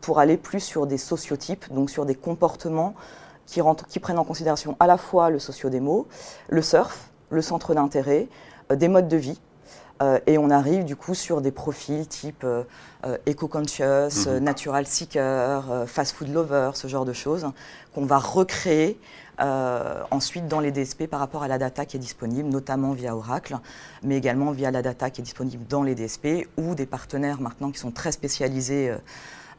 pour 0.00 0.18
aller 0.18 0.36
plus 0.36 0.60
sur 0.60 0.86
des 0.86 0.98
sociotypes, 0.98 1.72
donc 1.72 1.88
sur 1.88 2.04
des 2.04 2.14
comportements 2.14 2.94
qui, 3.46 3.60
qui 3.88 3.98
prennent 3.98 4.18
en 4.18 4.24
considération 4.24 4.76
à 4.78 4.86
la 4.86 4.98
fois 4.98 5.30
le 5.30 5.38
sociodémo, 5.38 6.06
le 6.48 6.62
surf, 6.62 7.10
le 7.30 7.40
centre 7.40 7.74
d'intérêt, 7.74 8.28
des 8.70 8.88
modes 8.88 9.08
de 9.08 9.16
vie. 9.16 9.40
Et 10.26 10.38
on 10.38 10.50
arrive 10.50 10.84
du 10.84 10.96
coup 10.96 11.14
sur 11.14 11.40
des 11.40 11.50
profils 11.52 12.06
type 12.06 12.44
eco-conscious, 13.28 14.26
Mhm. 14.26 14.38
natural 14.38 14.86
seeker, 14.86 15.84
fast 15.86 16.14
food 16.16 16.28
lover, 16.32 16.70
ce 16.74 16.86
genre 16.88 17.04
de 17.04 17.12
choses, 17.12 17.46
qu'on 17.94 18.04
va 18.06 18.18
recréer 18.18 18.98
euh, 19.40 20.02
ensuite 20.10 20.46
dans 20.46 20.60
les 20.60 20.70
DSP 20.70 21.06
par 21.08 21.18
rapport 21.18 21.42
à 21.42 21.48
la 21.48 21.58
data 21.58 21.84
qui 21.86 21.96
est 21.96 22.00
disponible, 22.00 22.48
notamment 22.48 22.92
via 22.92 23.16
Oracle, 23.16 23.58
mais 24.02 24.16
également 24.16 24.50
via 24.52 24.70
la 24.70 24.82
data 24.82 25.10
qui 25.10 25.20
est 25.20 25.24
disponible 25.24 25.64
dans 25.68 25.82
les 25.82 25.94
DSP 25.94 26.46
ou 26.58 26.74
des 26.74 26.86
partenaires 26.86 27.40
maintenant 27.40 27.70
qui 27.70 27.78
sont 27.78 27.90
très 27.90 28.12
spécialisés 28.12 28.90
euh, 28.90 28.98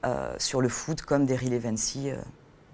euh, 0.05 0.33
sur 0.37 0.61
le 0.61 0.69
food 0.69 1.01
comme 1.01 1.25
des 1.25 1.35
Relevancy, 1.35 2.11
euh, 2.11 2.15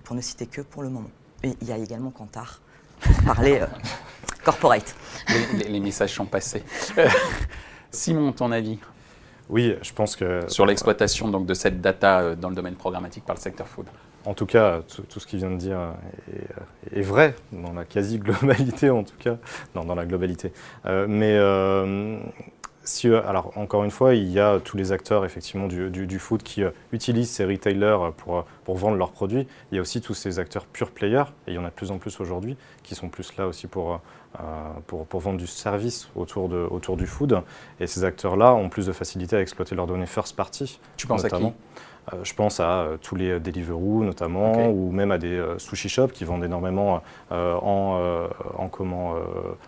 pour 0.03 0.15
ne 0.15 0.21
citer 0.21 0.45
que 0.45 0.61
pour 0.61 0.83
le 0.83 0.89
moment. 0.89 1.09
Et 1.43 1.55
il 1.61 1.67
y 1.67 1.71
a 1.71 1.77
également 1.77 2.11
Kantar 2.11 2.59
pour 3.01 3.23
parler 3.23 3.59
euh, 3.61 3.67
corporate. 4.49 4.95
Les, 5.29 5.59
les- 5.59 5.69
les 5.69 5.79
messages 5.79 6.13
sont 6.13 6.25
passés. 6.25 6.63
Simon, 7.91 8.31
ton 8.31 8.51
avis? 8.51 8.79
Oui, 9.49 9.75
je 9.81 9.93
pense 9.93 10.15
que 10.15 10.41
sur 10.47 10.65
l'exploitation 10.65 11.27
donc 11.27 11.45
de 11.45 11.53
cette 11.53 11.81
data 11.81 12.19
euh, 12.19 12.35
dans 12.35 12.49
le 12.49 12.55
domaine 12.55 12.75
programmatique 12.75 13.25
par 13.25 13.35
le 13.35 13.41
secteur 13.41 13.67
food 13.67 13.87
En 14.25 14.33
tout 14.35 14.45
cas, 14.45 14.81
tout, 14.87 15.01
tout 15.03 15.19
ce 15.19 15.25
qu'il 15.27 15.39
vient 15.39 15.49
de 15.51 15.57
dire 15.57 15.79
est, 16.93 16.99
est 16.99 17.01
vrai, 17.01 17.35
dans 17.51 17.73
la 17.73 17.83
quasi-globalité 17.85 18.89
en 18.91 19.03
tout 19.03 19.17
cas, 19.19 19.37
non, 19.75 19.85
dans 19.85 19.95
la 19.95 20.05
globalité. 20.05 20.51
Euh, 20.85 21.05
mais 21.09 21.33
euh, 21.35 22.19
si, 22.89 23.07
euh, 23.07 23.21
alors 23.27 23.51
encore 23.55 23.83
une 23.83 23.91
fois, 23.91 24.15
il 24.15 24.29
y 24.29 24.39
a 24.39 24.59
tous 24.59 24.75
les 24.75 24.91
acteurs 24.91 25.23
effectivement 25.23 25.67
du, 25.67 25.89
du, 25.89 26.07
du 26.07 26.19
food 26.19 26.43
qui 26.43 26.63
euh, 26.63 26.71
utilisent 26.91 27.29
ces 27.31 27.45
retailers 27.45 28.11
pour, 28.17 28.45
pour 28.65 28.75
vendre 28.75 28.97
leurs 28.97 29.11
produits. 29.11 29.47
Il 29.71 29.75
y 29.75 29.77
a 29.77 29.81
aussi 29.81 30.01
tous 30.01 30.13
ces 30.13 30.39
acteurs 30.39 30.65
pure 30.65 30.91
players, 30.91 31.25
et 31.47 31.51
il 31.51 31.53
y 31.53 31.57
en 31.57 31.65
a 31.65 31.69
de 31.69 31.73
plus 31.73 31.91
en 31.91 31.97
plus 31.97 32.19
aujourd'hui, 32.19 32.57
qui 32.83 32.95
sont 32.95 33.09
plus 33.09 33.35
là 33.37 33.47
aussi 33.47 33.67
pour, 33.67 33.93
euh, 33.93 34.41
pour, 34.87 35.05
pour 35.05 35.19
vendre 35.19 35.37
du 35.37 35.47
service 35.47 36.09
autour, 36.15 36.49
de, 36.49 36.67
autour 36.69 36.97
du 36.97 37.05
food. 37.05 37.41
Et 37.79 37.87
ces 37.87 38.03
acteurs-là 38.03 38.53
ont 38.53 38.69
plus 38.69 38.87
de 38.87 38.91
facilité 38.91 39.35
à 39.35 39.41
exploiter 39.41 39.75
leurs 39.75 39.87
données 39.87 40.05
first 40.07 40.35
party. 40.35 40.79
Tu 40.97 41.07
penses 41.07 41.25
à 41.25 41.29
qui. 41.29 41.43
Euh, 42.13 42.23
je 42.23 42.33
pense 42.33 42.59
à 42.59 42.81
euh, 42.81 42.97
tous 42.99 43.15
les 43.15 43.39
Deliveroo 43.39 44.03
notamment, 44.03 44.67
ou 44.69 44.91
même 44.91 45.11
à 45.11 45.17
des 45.17 45.37
euh, 45.37 45.59
sushi 45.59 45.89
shops 45.89 46.13
qui 46.13 46.25
vendent 46.25 46.43
énormément 46.43 47.03
euh, 47.31 47.53
en, 47.55 47.99
euh, 47.99 48.27
en, 48.57 48.67
comment, 48.67 49.15
euh, 49.15 49.19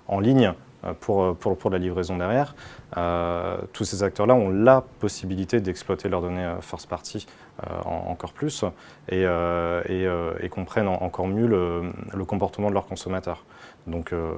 en 0.07 0.19
ligne 0.19 0.47
euh, 0.47 0.53
pour, 0.99 1.23
euh, 1.23 1.33
pour, 1.33 1.57
pour 1.57 1.69
la 1.69 1.77
livraison 1.77 2.17
derrière. 2.17 2.55
Euh, 2.97 3.57
tous 3.73 3.83
ces 3.85 4.03
acteurs-là 4.03 4.33
ont 4.35 4.49
la 4.49 4.81
possibilité 4.99 5.61
d'exploiter 5.61 6.09
leurs 6.09 6.21
données 6.21 6.43
euh, 6.45 6.61
first 6.61 6.87
party 6.89 7.25
euh, 7.63 7.81
en- 7.85 8.09
encore 8.11 8.33
plus 8.33 8.63
et, 9.09 9.23
euh, 9.25 9.81
et, 9.85 10.05
euh, 10.07 10.33
et 10.41 10.49
comprennent 10.49 10.87
en- 10.87 11.01
encore 11.01 11.27
mieux 11.27 11.47
le, 11.47 11.91
comportement 12.25 12.69
de 12.69 12.73
leurs 12.73 12.87
consommateurs. 12.87 13.45
Donc, 13.87 14.11
euh, 14.13 14.33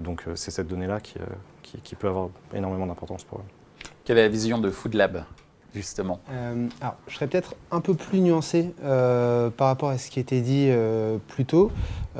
donc 0.00 0.24
euh, 0.26 0.32
c'est 0.36 0.50
cette 0.50 0.68
donnée-là 0.68 1.00
qui, 1.00 1.18
euh, 1.18 1.24
qui, 1.62 1.78
qui 1.80 1.94
peut 1.94 2.08
avoir 2.08 2.28
énormément 2.54 2.86
d'importance 2.86 3.24
pour 3.24 3.38
eux. 3.38 3.44
Quelle 4.04 4.18
est 4.18 4.22
la 4.22 4.28
vision 4.28 4.58
de 4.58 4.70
Food 4.70 4.94
Lab, 4.94 5.24
justement 5.74 6.20
Euh, 6.30 6.66
alors, 6.80 6.96
je 7.08 7.14
serais 7.14 7.26
peut-être 7.26 7.54
un 7.70 7.80
peu 7.80 7.94
plus 7.94 8.20
nuancé 8.20 8.72
euh, 8.82 9.50
par 9.50 9.68
rapport 9.68 9.90
à 9.90 9.98
ce 9.98 10.10
qui 10.10 10.20
était 10.20 10.40
dit 10.40 10.68
euh, 10.68 11.18
plus 11.28 11.44
tôt. 11.44 11.70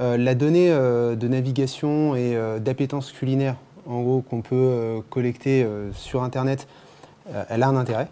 La 0.00 0.36
donnée 0.36 0.70
de 0.70 1.28
navigation 1.28 2.14
et 2.14 2.38
d'appétence 2.60 3.10
culinaire, 3.10 3.56
en 3.84 4.00
gros, 4.00 4.20
qu'on 4.20 4.42
peut 4.42 5.02
collecter 5.10 5.66
sur 5.92 6.22
Internet, 6.22 6.68
elle 7.48 7.64
a 7.64 7.68
un 7.68 7.74
intérêt, 7.74 8.06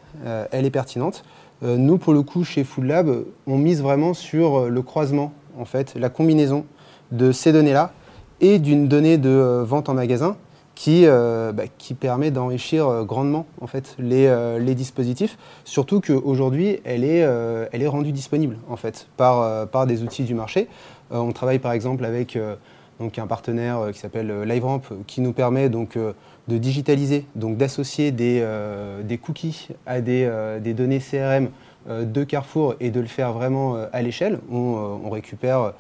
elle 0.51 0.67
est 0.67 0.71
pertinente. 0.73 1.23
Nous, 1.63 1.99
pour 1.99 2.13
le 2.13 2.23
coup, 2.23 2.43
chez 2.43 2.65
Food 2.65 2.87
Lab, 2.87 3.25
on 3.47 3.57
mise 3.57 3.83
vraiment 3.83 4.15
sur 4.15 4.69
le 4.69 4.83
croisement, 4.83 5.33
en 5.57 5.65
fait, 5.65 5.95
la 5.95 6.09
combinaison 6.09 6.67
de 7.13 7.31
ces 7.31 7.53
données-là 7.53 7.93
et 8.41 8.59
d'une 8.59 8.89
donnée 8.89 9.17
de 9.17 9.63
vente 9.65 9.89
en 9.89 9.95
magasin 9.95 10.37
qui, 10.77 11.07
euh, 11.07 11.53
bah, 11.53 11.65
qui 11.79 11.95
permet 11.95 12.31
d'enrichir 12.31 12.87
euh, 12.87 13.03
grandement 13.03 13.47
en 13.61 13.67
fait, 13.67 13.97
les, 13.99 14.27
euh, 14.27 14.75
dispositifs, 14.75 15.39
surtout 15.65 16.01
qu'aujourd'hui, 16.01 16.81
elle, 16.85 17.03
est, 17.03 17.89
rendue 17.89 18.13
disponible 18.13 18.59
en 18.69 18.77
fait, 18.77 19.09
par, 19.17 19.87
des 19.87 20.03
outils 20.03 20.23
du 20.23 20.35
marché. 20.35 20.69
On 21.11 21.33
travaille 21.33 21.59
par 21.59 21.73
exemple 21.73 22.05
avec 22.05 22.37
un 22.37 23.27
partenaire 23.27 23.89
qui 23.93 23.99
s'appelle 23.99 24.43
LiveRamp 24.43 24.83
qui 25.07 25.23
nous 25.23 25.33
permet 25.33 25.71
de 25.71 26.15
digitaliser, 26.49 27.25
donc 27.37 27.57
d'associer 27.57 28.11
des, 28.11 29.19
cookies 29.23 29.69
à 29.87 30.03
des, 30.03 30.75
données 30.75 31.01
CRM 31.01 31.49
de 31.89 32.25
Carrefour 32.25 32.75
et 32.81 32.91
de 32.91 33.01
le 33.01 33.07
faire 33.07 33.33
vraiment 33.33 33.79
à 33.93 34.03
l'échelle. 34.03 34.41
On, 34.53 35.09
récupère 35.09 35.73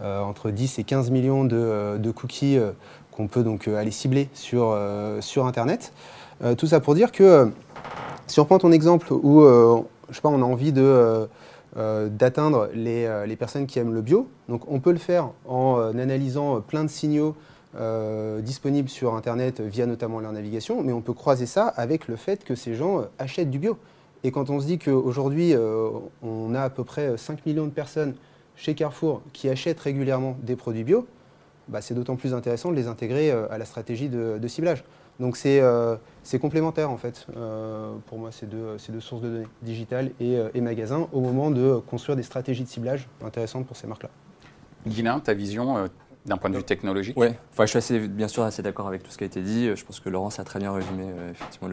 entre 0.00 0.50
10 0.50 0.78
et 0.78 0.84
15 0.84 1.10
millions 1.10 1.44
de, 1.44 2.10
cookies 2.14 2.58
qu'on 3.16 3.26
peut 3.28 3.42
donc 3.42 3.68
euh, 3.68 3.76
aller 3.76 3.90
cibler 3.90 4.28
sur, 4.34 4.70
euh, 4.72 5.20
Internet. 5.36 5.92
Euh, 6.42 6.54
tout 6.54 6.66
ça 6.66 6.80
pour 6.80 6.94
dire 6.94 7.12
que, 7.12 7.50
si 8.26 8.40
on 8.40 8.44
prend 8.44 8.58
ton 8.58 8.72
exemple 8.72 9.12
où 9.12 9.42
je 10.10 10.14
sais 10.14 10.20
pas, 10.20 10.28
on 10.28 10.42
a 10.42 10.44
envie 10.44 10.72
d'atteindre 10.72 12.68
les, 12.74 13.36
personnes 13.38 13.66
qui 13.66 13.78
aiment 13.78 13.94
le 13.94 14.02
bio, 14.02 14.28
on 14.48 14.80
peut 14.80 14.92
le 14.92 14.98
faire 14.98 15.30
en 15.46 15.78
analysant 15.98 16.60
plein 16.60 16.84
de 16.84 16.88
signaux 16.88 17.34
disponibles 18.40 18.88
sur 18.88 19.14
Internet 19.14 19.60
via 19.60 19.86
notamment 19.86 20.20
leur 20.20 20.32
navigation, 20.32 20.82
mais 20.82 20.92
on 20.92 21.02
peut 21.02 21.12
croiser 21.12 21.46
ça 21.46 21.66
avec 21.66 22.08
le 22.08 22.16
fait 22.16 22.44
que 22.44 22.54
ces 22.54 22.74
gens 22.74 23.02
achètent 23.18 23.50
du 23.50 23.58
bio. 23.58 23.76
Et 24.24 24.30
quand 24.30 24.48
on 24.50 24.60
se 24.60 24.66
dit 24.66 24.78
qu'aujourd'hui, 24.78 25.54
on 26.22 26.54
a 26.54 26.62
à 26.62 26.70
peu 26.70 26.84
près 26.84 27.16
5 27.18 27.44
millions 27.46 27.66
de 27.66 27.70
personnes 27.70 28.14
chez 28.56 28.74
Carrefour 28.74 29.20
qui 29.32 29.48
achètent 29.48 29.80
régulièrement 29.80 30.36
des 30.42 30.56
produits 30.56 30.84
bio, 30.84 31.06
bah, 31.68 31.80
c'est 31.80 31.94
d'autant 31.94 32.16
plus 32.16 32.34
intéressant 32.34 32.70
de 32.70 32.76
les 32.76 32.86
intégrer 32.86 33.30
euh, 33.30 33.50
à 33.50 33.58
la 33.58 33.64
stratégie 33.64 34.08
de, 34.08 34.48
ciblage. 34.48 34.84
Donc 35.20 35.36
c'est 35.36 35.60
euh, 35.60 35.96
c'est 36.22 36.38
complémentaire 36.38 36.90
en 36.90 36.96
fait. 36.96 37.26
Euh, 37.36 37.94
pour 38.06 38.18
moi, 38.18 38.30
ces 38.32 38.46
deux 38.46 39.00
sources 39.00 39.22
de 39.22 39.28
données, 39.28 39.46
digitales 39.62 40.10
et, 40.20 40.60
magasins, 40.60 41.08
au 41.12 41.20
moment 41.20 41.50
de 41.50 41.78
construire 41.78 42.16
des 42.16 42.22
stratégies 42.22 42.64
de 42.64 42.68
ciblage 42.68 43.08
intéressantes 43.24 43.66
pour 43.66 43.76
ces 43.76 43.86
marques-là. 43.86 44.10
Guilain, 44.86 45.20
ta 45.20 45.32
vision 45.32 45.88
d'un 46.26 46.38
point 46.38 46.48
de 46.48 46.56
vue 46.56 46.64
technologique 46.64 47.18
Ouais, 47.18 47.38
enfin, 47.52 47.66
je 47.66 47.78
suis 47.78 48.08
bien 48.08 48.28
sûr 48.28 48.44
assez 48.44 48.62
d'accord 48.62 48.88
avec 48.88 49.02
tout 49.02 49.10
ce 49.10 49.18
qui 49.18 49.24
a 49.24 49.26
été 49.26 49.42
dit. 49.42 49.68
Je 49.74 49.84
pense 49.84 50.00
que 50.00 50.08
Laurence 50.08 50.38
a 50.38 50.44
très 50.44 50.58
bien 50.58 50.72
résumé 50.72 51.04
euh, 51.04 51.30
effectivement 51.30 51.68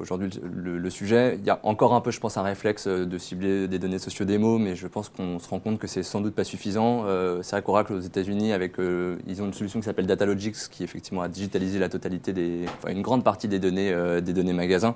aujourd'hui 0.00 0.30
le, 0.44 0.90
sujet. 0.90 1.36
Il 1.40 1.44
y 1.44 1.50
a 1.50 1.58
encore 1.64 1.94
un 1.94 2.00
peu, 2.00 2.12
je 2.12 2.20
pense, 2.20 2.36
un 2.36 2.42
réflexe 2.42 2.86
euh, 2.86 3.04
de 3.04 3.18
cibler 3.18 3.66
des 3.66 3.80
données 3.80 3.98
socio-démo, 3.98 4.58
mais 4.58 4.76
je 4.76 4.86
pense 4.86 5.08
qu'on 5.08 5.40
se 5.40 5.48
rend 5.48 5.58
compte 5.58 5.80
que 5.80 5.88
c'est 5.88 6.04
sans 6.04 6.20
doute 6.20 6.34
pas 6.36 6.44
suffisant. 6.44 7.02
Euh, 7.06 7.42
c'est 7.42 7.56
vrai 7.56 7.62
qu'Oracle 7.62 7.94
aux 7.94 8.00
États-Unis, 8.00 8.52
avec, 8.52 8.74
ils 8.78 9.42
ont 9.42 9.46
une 9.46 9.52
solution 9.52 9.80
qui 9.80 9.86
s'appelle 9.86 10.06
Datalogics, 10.06 10.54
qui 10.70 10.84
effectivement 10.84 11.22
a 11.22 11.28
digitalisé 11.28 11.80
la 11.80 11.88
totalité 11.88 12.32
des, 12.32 12.66
une 12.88 13.02
grande 13.02 13.24
partie 13.24 13.48
des 13.48 13.58
données, 13.58 13.92
des 14.22 14.32
données 14.32 14.52
magasins, 14.52 14.94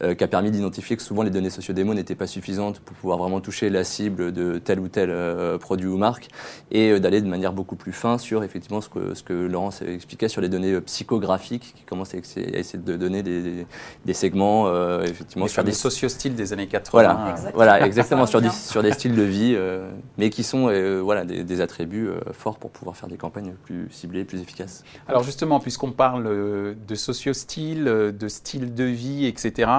qui 0.00 0.24
a 0.24 0.28
permis 0.28 0.50
d'identifier 0.50 0.96
que 0.96 1.02
souvent 1.02 1.22
les 1.22 1.30
données 1.30 1.50
socio-démo 1.50 1.94
n'étaient 1.94 2.14
pas 2.14 2.26
suffisantes 2.26 2.80
pour 2.80 2.96
pouvoir 2.96 3.18
vraiment 3.18 3.40
toucher 3.40 3.70
la 3.70 3.84
cible 3.84 4.32
de 4.32 4.58
tel 4.58 4.78
ou 4.78 4.88
tel 4.88 5.12
produit 5.58 5.88
ou 5.88 5.96
marque 5.96 6.28
et 6.70 7.00
d'aller 7.00 7.20
de 7.20 7.28
manière 7.28 7.52
beaucoup 7.52 7.76
plus 7.76 7.92
fin 7.92 8.18
sur 8.18 8.44
effectivement 8.52 8.80
ce 8.82 8.88
que, 8.88 9.14
ce 9.14 9.22
que 9.22 9.32
Laurence 9.32 9.80
expliquait 9.82 10.28
sur 10.28 10.40
les 10.42 10.48
données 10.50 10.72
euh, 10.72 10.80
psychographiques 10.82 11.72
qui 11.76 11.82
commencent 11.84 12.14
à, 12.14 12.18
essayer 12.18 12.78
de 12.78 12.96
donner 12.96 13.22
des, 13.22 13.42
des- 13.42 13.66
des 14.04 14.14
segments 14.14 14.66
effectivement 15.02 15.04
effectivement 15.04 15.46
sur 15.46 15.54
sur 15.54 15.64
des 15.64 15.72
socio-styles 15.72 16.34
des 16.34 16.52
années 16.52 16.66
80. 16.66 16.92
voilà, 16.92 17.12
euh, 17.26 17.30
Exactement. 17.30 17.52
voilà, 17.54 17.86
exactement 17.86 18.26
sur 18.26 18.40
des, 18.42 18.50
sur 18.50 18.82
des 18.82 18.92
styles 18.92 19.14
de 19.14 19.22
vie, 19.22 19.54
euh, 19.56 19.90
mais 20.18 20.28
qui 20.30 20.42
sont 20.42 20.68
euh, 20.68 21.00
voilà 21.02 21.24
des, 21.24 21.44
des 21.44 21.60
attributs 21.60 22.08
euh, 22.08 22.20
forts 22.32 22.58
pour 22.58 22.70
pouvoir 22.70 22.96
faire 22.96 23.08
des 23.08 23.16
campagnes 23.16 23.52
plus 23.64 23.88
ciblées, 23.90 24.24
plus 24.24 24.40
efficaces. 24.40 24.84
Alors 25.08 25.22
justement, 25.22 25.60
puisqu'on 25.60 25.92
parle 25.92 26.26
euh, 26.26 26.74
de 26.86 26.94
socio-style, 26.94 27.88
euh, 27.88 28.12
de 28.12 28.28
style 28.28 28.74
de 28.74 28.84
vie, 28.84 29.26
etc., 29.26 29.70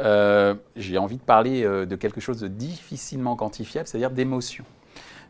euh, 0.00 0.54
j'ai 0.76 0.98
envie 0.98 1.16
de 1.16 1.22
parler 1.22 1.64
euh, 1.64 1.86
de 1.86 1.96
quelque 1.96 2.20
chose 2.20 2.38
de 2.40 2.48
difficilement 2.48 3.34
quantifiable, 3.36 3.86
c'est-à-dire 3.88 4.10
d'émotion. 4.10 4.64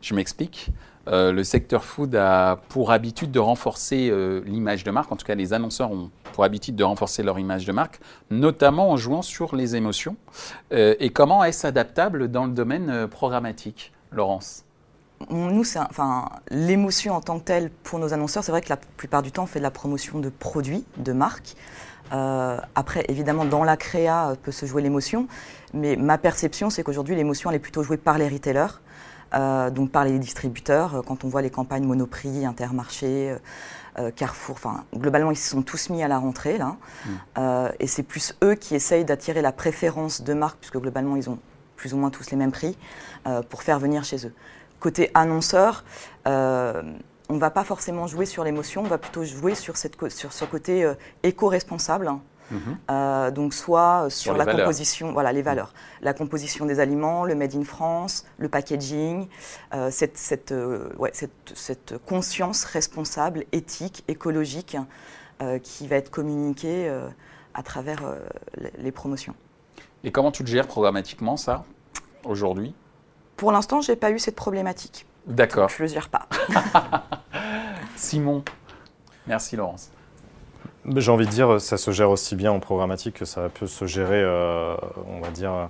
Je 0.01 0.13
m'explique. 0.13 0.67
Euh, 1.07 1.31
le 1.31 1.43
secteur 1.43 1.85
food 1.85 2.15
a 2.15 2.59
pour 2.69 2.91
habitude 2.91 3.31
de 3.31 3.39
renforcer 3.39 4.09
euh, 4.11 4.41
l'image 4.45 4.83
de 4.83 4.91
marque, 4.91 5.11
en 5.11 5.15
tout 5.15 5.25
cas 5.25 5.35
les 5.35 5.53
annonceurs 5.53 5.91
ont 5.91 6.09
pour 6.33 6.43
habitude 6.43 6.75
de 6.75 6.83
renforcer 6.83 7.23
leur 7.23 7.39
image 7.39 7.65
de 7.65 7.71
marque, 7.71 7.99
notamment 8.29 8.91
en 8.91 8.97
jouant 8.97 9.21
sur 9.21 9.55
les 9.55 9.75
émotions. 9.75 10.17
Euh, 10.73 10.95
et 10.99 11.09
comment 11.09 11.43
est-ce 11.43 11.65
adaptable 11.65 12.29
dans 12.29 12.45
le 12.45 12.51
domaine 12.51 13.07
programmatique, 13.07 13.93
Laurence? 14.11 14.63
Nous, 15.31 15.63
enfin, 15.77 16.29
l'émotion 16.51 17.15
en 17.15 17.21
tant 17.21 17.39
que 17.39 17.45
telle 17.45 17.71
pour 17.71 17.97
nos 17.97 18.13
annonceurs, 18.13 18.43
c'est 18.43 18.51
vrai 18.51 18.61
que 18.61 18.69
la 18.69 18.77
plupart 18.77 19.23
du 19.23 19.31
temps, 19.31 19.43
on 19.43 19.47
fait 19.47 19.59
de 19.59 19.63
la 19.63 19.71
promotion 19.71 20.19
de 20.19 20.29
produits, 20.29 20.85
de 20.97 21.11
marques. 21.11 21.55
Après, 22.11 23.03
évidemment, 23.07 23.43
dans 23.43 23.63
la 23.63 23.77
créa 23.77 24.35
peut 24.43 24.51
se 24.51 24.67
jouer 24.67 24.83
l'émotion, 24.83 25.27
mais 25.73 25.95
ma 25.95 26.19
perception, 26.19 26.69
c'est 26.69 26.83
qu'aujourd'hui, 26.83 27.15
l'émotion, 27.15 27.49
elle 27.49 27.55
est 27.55 27.59
plutôt 27.59 27.81
jouée 27.81 27.97
par 27.97 28.19
les 28.19 28.29
retailers, 28.29 28.79
donc 29.33 29.91
par 29.91 30.05
les 30.05 30.17
distributeurs. 30.19 30.95
Euh, 30.95 31.01
Quand 31.01 31.23
on 31.23 31.27
voit 31.29 31.41
les 31.41 31.49
campagnes 31.49 31.85
Monoprix, 31.85 32.45
Intermarché, 32.45 33.31
euh, 33.31 33.37
euh, 33.99 34.11
Carrefour, 34.11 34.55
enfin, 34.55 34.83
globalement, 34.95 35.31
ils 35.31 35.37
se 35.37 35.49
sont 35.49 35.61
tous 35.63 35.89
mis 35.89 36.03
à 36.03 36.07
la 36.07 36.17
rentrée, 36.19 36.57
là. 36.57 36.75
Euh, 37.37 37.69
et 37.79 37.87
c'est 37.87 38.03
plus 38.03 38.35
eux 38.43 38.55
qui 38.55 38.75
essayent 38.75 39.05
d'attirer 39.05 39.41
la 39.41 39.51
préférence 39.51 40.21
de 40.21 40.33
marque, 40.33 40.57
puisque 40.59 40.77
globalement, 40.77 41.15
ils 41.15 41.29
ont 41.29 41.39
plus 41.75 41.93
ou 41.93 41.97
moins 41.97 42.09
tous 42.09 42.29
les 42.31 42.37
mêmes 42.37 42.51
prix, 42.51 42.77
euh, 43.27 43.41
pour 43.41 43.63
faire 43.63 43.79
venir 43.79 44.03
chez 44.03 44.25
eux. 44.27 44.33
Côté 44.79 45.09
annonceur, 45.15 45.83
euh, 46.27 46.81
on 47.29 47.33
ne 47.33 47.39
va 47.39 47.49
pas 47.49 47.63
forcément 47.63 48.07
jouer 48.07 48.25
sur 48.25 48.43
l'émotion, 48.43 48.81
on 48.81 48.87
va 48.87 48.97
plutôt 48.97 49.23
jouer 49.23 49.55
sur, 49.55 49.77
cette, 49.77 49.95
co- 49.95 50.09
sur 50.09 50.31
ce 50.33 50.45
côté 50.45 50.83
euh, 50.83 50.93
éco-responsable. 51.23 52.07
hein. 52.07 52.21
Mhm. 52.51 53.31
donc 53.33 53.53
soit 53.53 54.07
sur, 54.09 54.35
la 54.35 54.45
composition, 54.45 55.11
voilà 55.11 55.31
les 55.33 55.39
mhm. 55.39 55.45
valeurs, 55.45 55.73
la 56.01 56.13
composition 56.13 56.65
des 56.65 56.79
aliments, 56.79 57.25
le 57.25 57.35
made 57.35 57.55
in 57.55 57.63
France, 57.63 58.25
le 58.37 58.49
packaging, 58.49 59.27
cette, 59.89 60.17
cette, 60.17 60.53
ouais, 60.97 61.11
cette, 61.13 61.31
cette, 61.55 61.95
conscience 62.05 62.63
responsable, 62.63 63.45
éthique, 63.51 64.03
écologique 64.07 64.77
qui 65.61 65.87
va 65.87 65.97
être 65.97 66.09
communiquée 66.09 66.89
à 67.53 67.63
travers 67.63 68.15
les 68.77 68.91
promotions. 68.91 69.35
Et 70.03 70.11
comment 70.11 70.31
tu 70.31 70.43
le 70.43 70.47
gères 70.47 70.67
programmatiquement 70.67 71.37
ça 71.37 71.65
aujourd'hui? 72.23 72.73
Pour 73.35 73.51
l'instant, 73.51 73.81
je 73.81 73.91
n'ai 73.91 73.95
pas 73.95 74.11
eu 74.11 74.19
cette 74.19 74.35
problématique. 74.35 75.05
D'accord. 75.27 75.69
Je 75.69 75.83
ne 75.83 75.87
le 75.87 75.93
gère 75.93 76.09
pas. 76.09 76.27
Simon, 77.95 78.43
merci 79.27 79.55
Laurence. 79.55 79.91
J'ai 80.95 81.11
envie 81.11 81.25
de 81.25 81.31
dire, 81.31 81.59
ça 81.59 81.77
se 81.77 81.91
gère 81.91 82.09
aussi 82.09 82.35
bien 82.35 82.51
en 82.51 82.59
programmatique 82.59 83.15
que 83.15 83.25
ça 83.25 83.49
peut 83.49 83.67
se 83.67 83.85
gérer, 83.85 84.21
euh, 84.23 84.75
on 85.07 85.19
va 85.19 85.31
dire, 85.31 85.69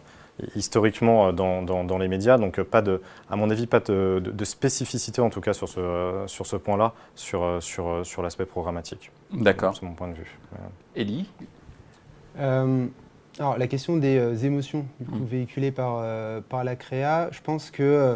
historiquement 0.56 1.34
dans, 1.34 1.64
dans, 1.64 1.98
les 1.98 2.08
médias. 2.08 2.38
Donc, 2.38 2.62
pas 2.62 2.82
de, 2.82 3.02
à 3.30 3.36
mon 3.36 3.50
avis, 3.50 3.68
pas 3.68 3.80
de, 3.80 4.22
de, 4.24 4.46
spécificité, 4.46 5.22
en 5.22 5.30
tout 5.30 5.42
cas, 5.42 5.54
sur 5.54 5.68
ce, 5.68 6.24
sur 6.28 6.46
ce 6.46 6.56
point-là, 6.56 6.94
sur, 7.16 7.58
sur, 7.62 8.06
sur 8.06 8.22
l'aspect 8.22 8.46
programmatique. 8.46 9.12
D'accord. 9.32 9.76
C'est 9.76 9.86
mon 9.86 9.94
point 9.94 10.10
de 10.10 10.14
vue. 10.16 10.38
Élie 10.96 11.28
euh, 12.40 12.86
alors, 13.40 13.58
la 13.58 13.68
question 13.68 13.98
des 13.98 14.18
euh, 14.18 14.36
émotions 14.36 14.86
mm. 15.00 15.26
véhiculées 15.26 15.72
par, 15.72 16.00
euh, 16.02 16.42
par 16.48 16.64
la 16.64 16.76
créa, 16.76 17.30
je 17.32 17.40
pense 17.42 17.70
que 17.70 17.84
euh, 17.84 18.16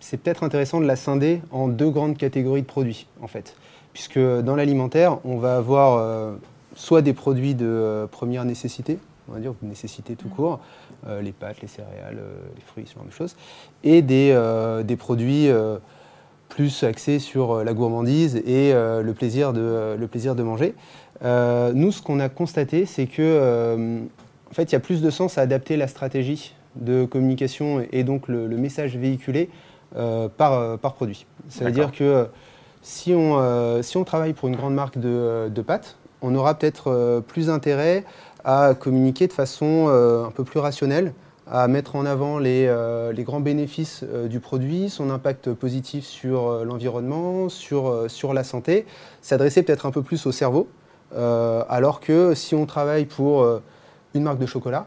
c'est 0.00 0.16
peut-être 0.16 0.44
intéressant 0.44 0.80
de 0.80 0.86
la 0.86 0.96
scinder 0.96 1.42
en 1.50 1.66
deux 1.66 1.90
grandes 1.90 2.16
catégories 2.16 2.62
de 2.62 2.66
produits, 2.66 3.06
en 3.20 3.26
fait. 3.26 3.56
Puisque 3.92 4.18
dans 4.18 4.56
l'alimentaire, 4.56 5.18
on 5.24 5.38
va 5.38 5.56
avoir 5.56 6.34
soit 6.76 7.02
des 7.02 7.12
produits 7.12 7.54
de 7.54 8.06
première 8.12 8.44
nécessité, 8.44 8.98
on 9.28 9.32
va 9.32 9.40
dire 9.40 9.52
nécessité 9.62 10.14
tout 10.14 10.28
mm. 10.28 10.32
court, 10.32 10.60
les 11.20 11.32
pâtes, 11.32 11.60
les 11.60 11.68
céréales, 11.68 12.18
les 12.54 12.62
fruits, 12.62 12.84
ce 12.86 12.94
genre 12.94 13.04
de 13.04 13.10
choses, 13.10 13.34
et 13.82 14.02
des, 14.02 14.38
des 14.84 14.96
produits 14.96 15.48
plus 16.48 16.84
axés 16.84 17.18
sur 17.18 17.64
la 17.64 17.72
gourmandise 17.74 18.36
et 18.36 18.72
le, 18.72 19.12
plaisir 19.12 19.52
de, 19.52 19.96
le 19.98 20.06
plaisir 20.06 20.36
de 20.36 20.44
manger. 20.44 20.74
nous, 21.22 21.90
ce 21.90 22.00
qu'on 22.00 22.20
a 22.20 22.28
constaté, 22.28 22.86
c'est 22.86 23.06
que 23.06 24.00
en 24.50 24.54
fait, 24.54 24.64
il 24.64 24.72
y 24.72 24.76
a 24.76 24.80
plus 24.80 25.00
de 25.00 25.10
sens 25.10 25.38
à 25.38 25.42
adapter 25.42 25.76
la 25.76 25.86
stratégie 25.86 26.54
de 26.74 27.04
communication 27.04 27.84
et 27.92 28.04
donc 28.04 28.28
le, 28.28 28.48
message 28.48 28.96
véhiculé 28.96 29.48
euh, 29.96 30.28
par, 30.28 30.52
euh, 30.54 30.76
par, 30.76 30.94
produit. 30.94 31.26
C'est-à-dire 31.48 31.92
que 31.92 32.04
euh, 32.04 32.24
si 32.82 33.12
on, 33.14 33.82
si 33.82 33.96
on 33.96 34.04
travaille 34.04 34.32
pour 34.32 34.48
une 34.48 34.56
grande 34.56 34.74
marque 34.74 34.98
de, 34.98 35.48
de 35.48 35.62
pâtes, 35.62 35.96
on 36.22 36.34
aura 36.34 36.54
peut-être 36.54 37.22
plus 37.26 37.50
intérêt 37.50 38.04
à 38.44 38.74
communiquer 38.78 39.26
de 39.26 39.32
façon 39.32 39.88
un 39.88 40.30
peu 40.30 40.44
plus 40.44 40.60
rationnelle, 40.60 41.12
à 41.46 41.66
mettre 41.68 41.96
en 41.96 42.06
avant 42.06 42.38
les, 42.38 42.70
grands 43.18 43.40
bénéfices 43.40 44.04
du 44.28 44.40
produit, 44.40 44.88
son 44.88 45.10
impact 45.10 45.52
positif 45.52 46.04
sur 46.04 46.64
l'environnement, 46.64 47.48
sur, 47.48 48.10
sur 48.10 48.32
la 48.34 48.44
santé, 48.44 48.86
s'adresser 49.20 49.62
peut-être 49.62 49.86
un 49.86 49.90
peu 49.90 50.02
plus 50.02 50.26
au 50.26 50.32
cerveau, 50.32 50.68
alors 51.14 52.00
que 52.00 52.34
si 52.34 52.54
on 52.54 52.66
travaille 52.66 53.04
pour 53.04 53.46
une 54.14 54.22
marque 54.22 54.38
de 54.38 54.46
chocolat, 54.46 54.86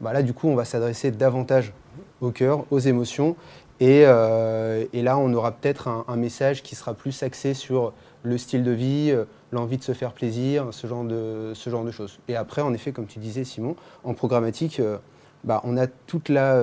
bah 0.00 0.12
là, 0.12 0.22
du 0.22 0.34
coup, 0.34 0.48
on 0.48 0.54
va 0.54 0.64
s'adresser 0.64 1.10
davantage 1.10 1.72
au 2.20 2.30
cœur, 2.30 2.64
aux 2.70 2.78
émotions. 2.78 3.36
Et, 3.80 4.04
euh, 4.06 4.84
là, 4.92 5.18
on 5.18 5.32
aura 5.34 5.52
peut-être 5.52 5.88
un, 5.88 6.16
message 6.16 6.62
qui 6.62 6.74
sera 6.74 6.94
plus 6.94 7.22
axé 7.22 7.54
sur 7.54 7.92
le 8.22 8.38
style 8.38 8.62
de 8.62 8.70
vie, 8.70 9.10
euh, 9.10 9.24
l'envie 9.52 9.76
de 9.76 9.82
se 9.82 9.92
faire 9.92 10.12
plaisir, 10.12 10.68
ce 10.70 10.86
genre, 10.86 11.04
de, 11.04 11.52
ce 11.54 11.70
genre 11.70 11.84
de 11.84 11.90
choses. 11.90 12.18
Et 12.28 12.36
après, 12.36 12.62
en 12.62 12.72
effet, 12.72 12.92
comme 12.92 13.06
tu 13.06 13.18
disais, 13.18 13.44
Simon, 13.44 13.76
en 14.04 14.14
programmatique, 14.14 14.80
euh, 14.80 14.98
bah, 15.42 15.60
on 15.64 15.76
a 15.76 15.86
toute 15.86 16.28
la 16.30 16.62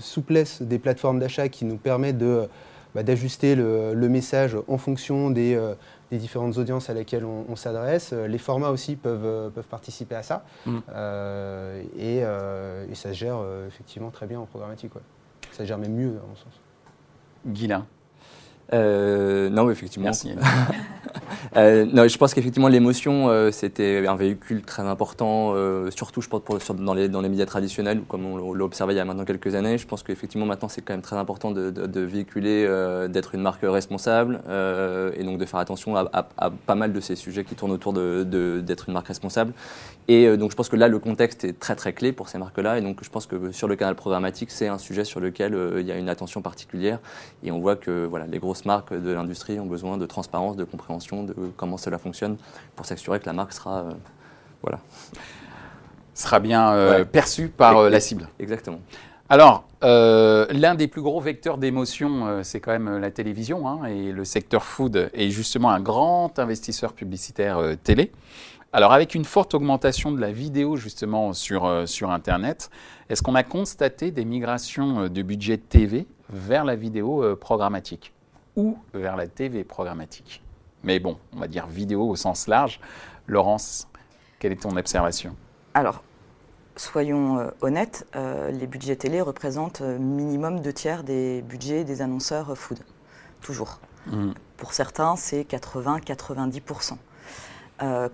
souplesse 0.00 0.62
des 0.62 0.80
plateformes 0.80 1.20
d'achat 1.20 1.48
qui 1.48 1.64
nous 1.64 1.76
permet 1.76 2.12
de, 2.12 2.48
bah, 2.94 3.04
d'ajuster 3.04 3.54
le, 3.54 4.08
message 4.08 4.56
en 4.66 4.76
fonction 4.76 5.30
des, 5.30 5.56
des 6.10 6.18
différentes 6.18 6.58
audiences 6.58 6.90
à 6.90 6.94
lesquelles 6.94 7.24
on, 7.24 7.54
s'adresse. 7.54 8.12
Les 8.12 8.38
formats 8.38 8.70
aussi 8.70 8.96
peuvent, 8.96 9.52
peuvent 9.52 9.68
participer 9.70 10.16
à 10.16 10.24
ça. 10.24 10.44
Mm. 10.66 10.78
Et, 11.96 12.22
ça 12.94 13.10
se 13.10 13.12
gère 13.12 13.38
effectivement 13.68 14.10
très 14.10 14.26
bien 14.26 14.40
en 14.40 14.46
programmatique. 14.46 14.90
Ça 15.52 15.64
gère 15.64 15.78
même 15.78 15.94
mieux, 15.94 16.18
à 16.22 16.26
mon 16.26 16.34
sens. 16.36 16.60
Guilain 17.46 17.86
euh, 18.72 19.50
non, 19.50 19.70
effectivement. 19.70 20.04
Merci. 20.04 20.32
euh, 21.56 21.84
non, 21.92 22.08
je 22.08 22.16
pense 22.16 22.32
qu'effectivement, 22.32 22.68
l'émotion, 22.68 23.28
euh, 23.28 23.50
c'était 23.50 24.06
un 24.06 24.16
véhicule 24.16 24.62
très 24.62 24.82
important, 24.82 25.52
euh, 25.54 25.90
surtout, 25.90 26.22
je 26.22 26.28
pense, 26.28 26.42
pour, 26.42 26.58
dans, 26.74 26.94
les, 26.94 27.08
dans 27.08 27.20
les 27.20 27.28
médias 27.28 27.44
traditionnels, 27.44 28.02
comme 28.08 28.24
on 28.24 28.54
l'a 28.54 28.64
observé 28.64 28.94
il 28.94 28.96
y 28.96 29.00
a 29.00 29.04
maintenant 29.04 29.24
quelques 29.24 29.54
années. 29.54 29.76
Je 29.76 29.86
pense 29.86 30.02
qu'effectivement, 30.02 30.46
maintenant, 30.46 30.68
c'est 30.68 30.80
quand 30.80 30.94
même 30.94 31.02
très 31.02 31.16
important 31.16 31.50
de, 31.50 31.70
de, 31.70 32.00
véhiculer, 32.00 32.66
d'être 33.08 33.34
une 33.34 33.42
marque 33.42 33.62
responsable, 33.62 34.40
et 35.16 35.24
donc 35.24 35.38
de 35.38 35.44
faire 35.44 35.60
attention 35.60 35.96
à, 35.96 36.10
à, 36.12 36.50
pas 36.50 36.74
mal 36.74 36.92
de 36.92 37.00
ces 37.00 37.16
sujets 37.16 37.44
qui 37.44 37.54
tournent 37.54 37.72
autour 37.72 37.92
d'être 37.92 38.28
de, 38.28 38.64
une 38.88 38.94
marque 38.94 39.08
responsable. 39.08 39.52
Et 40.08 40.36
donc, 40.36 40.50
je 40.50 40.56
pense 40.56 40.68
que 40.68 40.76
là, 40.76 40.88
le 40.88 40.98
contexte 40.98 41.44
est 41.44 41.58
très, 41.58 41.76
très 41.76 41.92
clé 41.92 42.12
pour 42.12 42.28
ces 42.28 42.38
marques-là. 42.38 42.78
Et 42.78 42.80
donc, 42.80 43.04
je 43.04 43.10
pense 43.10 43.26
que 43.26 43.52
sur 43.52 43.68
le 43.68 43.76
canal 43.76 43.94
programmatique, 43.94 44.50
c'est 44.50 44.68
un 44.68 44.78
sujet 44.78 45.04
sur 45.04 45.20
lequel 45.20 45.56
il 45.78 45.86
y 45.86 45.92
a 45.92 45.96
une 45.96 46.08
attention 46.08 46.42
particulière. 46.42 46.98
Et 47.44 47.52
on 47.52 47.60
voit 47.60 47.76
que 47.76 48.06
voilà, 48.06 48.26
les 48.26 48.38
grosses 48.38 48.61
marques 48.64 48.92
de 48.92 49.10
l'industrie 49.10 49.58
ont 49.60 49.66
besoin 49.66 49.96
de 49.96 50.06
transparence, 50.06 50.56
de 50.56 50.64
compréhension 50.64 51.24
de 51.24 51.34
comment 51.56 51.76
cela 51.76 51.98
fonctionne 51.98 52.36
pour 52.76 52.86
s'assurer 52.86 53.20
que 53.20 53.26
la 53.26 53.32
marque 53.32 53.52
sera, 53.52 53.80
euh, 53.80 53.92
voilà. 54.62 54.80
sera 56.14 56.40
bien 56.40 56.72
euh, 56.72 57.04
perçue 57.04 57.48
par 57.48 57.78
euh, 57.78 57.90
la 57.90 58.00
cible. 58.00 58.28
Exactement. 58.38 58.80
Alors, 59.28 59.64
l'un 59.82 60.74
des 60.74 60.88
plus 60.88 61.00
gros 61.00 61.20
vecteurs 61.20 61.56
d'émotion, 61.56 62.42
c'est 62.42 62.60
quand 62.60 62.72
même 62.72 62.98
la 62.98 63.10
télévision, 63.10 63.66
hein, 63.66 63.86
et 63.86 64.12
le 64.12 64.24
secteur 64.26 64.62
food 64.62 65.10
est 65.14 65.30
justement 65.30 65.70
un 65.70 65.80
grand 65.80 66.38
investisseur 66.38 66.92
publicitaire 66.92 67.58
télé. 67.82 68.12
Alors, 68.74 68.92
avec 68.92 69.14
une 69.14 69.24
forte 69.24 69.54
augmentation 69.54 70.12
de 70.12 70.20
la 70.20 70.32
vidéo 70.32 70.76
justement 70.76 71.32
sur, 71.32 71.88
sur 71.88 72.10
Internet, 72.10 72.68
est-ce 73.08 73.22
qu'on 73.22 73.34
a 73.34 73.42
constaté 73.42 74.10
des 74.10 74.26
migrations 74.26 75.08
de 75.08 75.22
budget 75.22 75.56
TV 75.56 76.06
vers 76.28 76.66
la 76.66 76.76
vidéo 76.76 77.34
programmatique? 77.36 78.11
Ou 78.56 78.78
vers 78.94 79.16
la 79.16 79.26
TV 79.26 79.64
programmatique. 79.64 80.42
Mais 80.82 80.98
bon, 80.98 81.18
on 81.32 81.38
va 81.38 81.48
dire 81.48 81.66
vidéo 81.66 82.08
au 82.08 82.16
sens 82.16 82.48
large. 82.48 82.80
Laurence, 83.26 83.88
quelle 84.38 84.52
est 84.52 84.62
ton 84.62 84.76
observation? 84.76 85.36
Alors, 85.74 86.02
soyons 86.76 87.38
euh, 87.38 87.50
honnêtes, 87.60 88.06
euh, 88.16 88.50
les 88.50 88.66
budgets 88.66 88.96
télé 88.96 89.20
représentent 89.20 89.82
euh, 89.82 89.98
minimum 89.98 90.60
deux 90.60 90.72
tiers 90.72 91.04
des 91.04 91.42
budgets 91.42 91.84
des 91.84 92.02
annonceurs 92.02 92.56
food. 92.56 92.80
Toujours. 93.40 93.80
Mmh. 94.06 94.32
Pour 94.56 94.72
certains, 94.72 95.16
c'est 95.16 95.42
80-90%. 95.42 96.96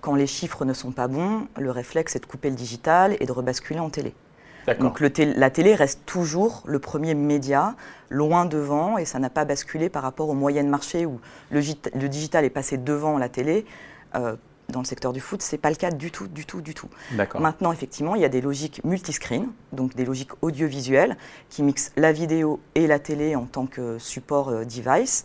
quand 0.01 0.15
les 0.15 0.27
chiffres 0.27 0.65
ne 0.65 0.73
sont 0.73 0.93
pas 0.93 1.09
bons, 1.09 1.47
le 1.59 1.71
réflexe 1.71 2.17
est 2.17 2.21
de 2.21 2.27
couper 2.27 2.49
le 2.49 2.57
digital 2.57 3.17
et 3.21 3.27
de 3.27 3.33
rebasculer 3.33 3.81
en 3.81 3.91
télé. 3.91 4.15
Donc 4.75 5.01
la 5.01 5.51
télé 5.51 5.75
reste 5.75 6.01
toujours 6.07 6.63
le 6.67 6.79
premier 6.79 7.15
média, 7.15 7.75
loin 8.11 8.45
devant, 8.45 8.99
et 8.99 9.05
ça 9.05 9.19
n'a 9.19 9.31
pas 9.31 9.45
basculé 9.45 9.89
par 9.89 10.03
rapport 10.03 10.29
aux 10.29 10.35
moyennes 10.35 10.69
marché 10.69 11.07
où 11.07 11.21
le, 11.51 11.61
digital 12.09 12.45
est 12.45 12.51
passé 12.51 12.77
devant 12.77 13.19
la 13.19 13.29
télé. 13.29 13.65
Euh, 14.15 14.37
dans 14.69 14.81
le 14.81 14.85
secteur 14.85 15.15
du 15.15 15.21
foot, 15.21 15.41
ce 15.41 15.55
n'est 15.55 15.59
pas 15.59 15.71
le 15.71 15.77
cas 15.77 15.91
du 15.91 16.11
tout, 16.11 16.29
du 16.29 16.45
tout, 16.45 16.61
du 16.61 16.75
tout. 16.75 16.91
Maintenant, 17.39 17.73
effectivement, 17.73 18.15
il 18.17 18.21
y 18.21 18.25
a 18.27 18.29
des 18.29 18.43
logiques 18.43 18.85
multiscreen, 18.85 19.49
donc 19.73 19.95
des 19.95 20.05
logiques 20.05 20.33
audiovisuelles, 20.43 21.17
qui 21.49 21.63
mixent 21.63 21.91
la 21.97 22.13
vidéo 22.13 22.61
et 22.75 22.87
la 22.87 22.99
télé 22.99 23.35
en 23.35 23.47
tant 23.47 23.65
que 23.65 23.99
support 23.99 24.51
euh, 24.51 24.65
device, 24.65 25.25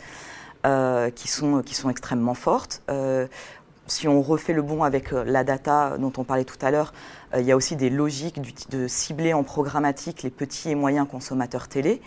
euh, 0.65 1.09
qui, 1.09 1.27
sont, 1.27 1.61
qui 1.61 1.75
sont 1.75 1.89
extrêmement 1.89 2.35
fortes 2.35 2.81
si 3.87 4.07
on 4.07 4.21
refait 4.21 4.53
le 4.53 4.61
bon 4.61 4.83
avec 4.83 5.13
euh, 5.13 5.23
la 5.25 5.43
data 5.43 5.97
dont 5.97 6.13
on 6.17 6.23
parlait 6.23 6.45
tout 6.45 6.57
à 6.61 6.71
l'heure, 6.71 6.93
euh, 7.33 7.41
il 7.41 7.45
y 7.45 7.51
a 7.51 7.55
aussi 7.55 7.75
des 7.75 7.89
logiques 7.89 8.39
de 8.69 8.87
cibler 8.87 9.33
en 9.33 9.43
programmatique 9.43 10.23
les 10.23 10.29
petits 10.29 10.71
et 10.71 10.75
moyens 10.75 11.07
consommateurs 11.09 11.67
télé, 11.67 12.01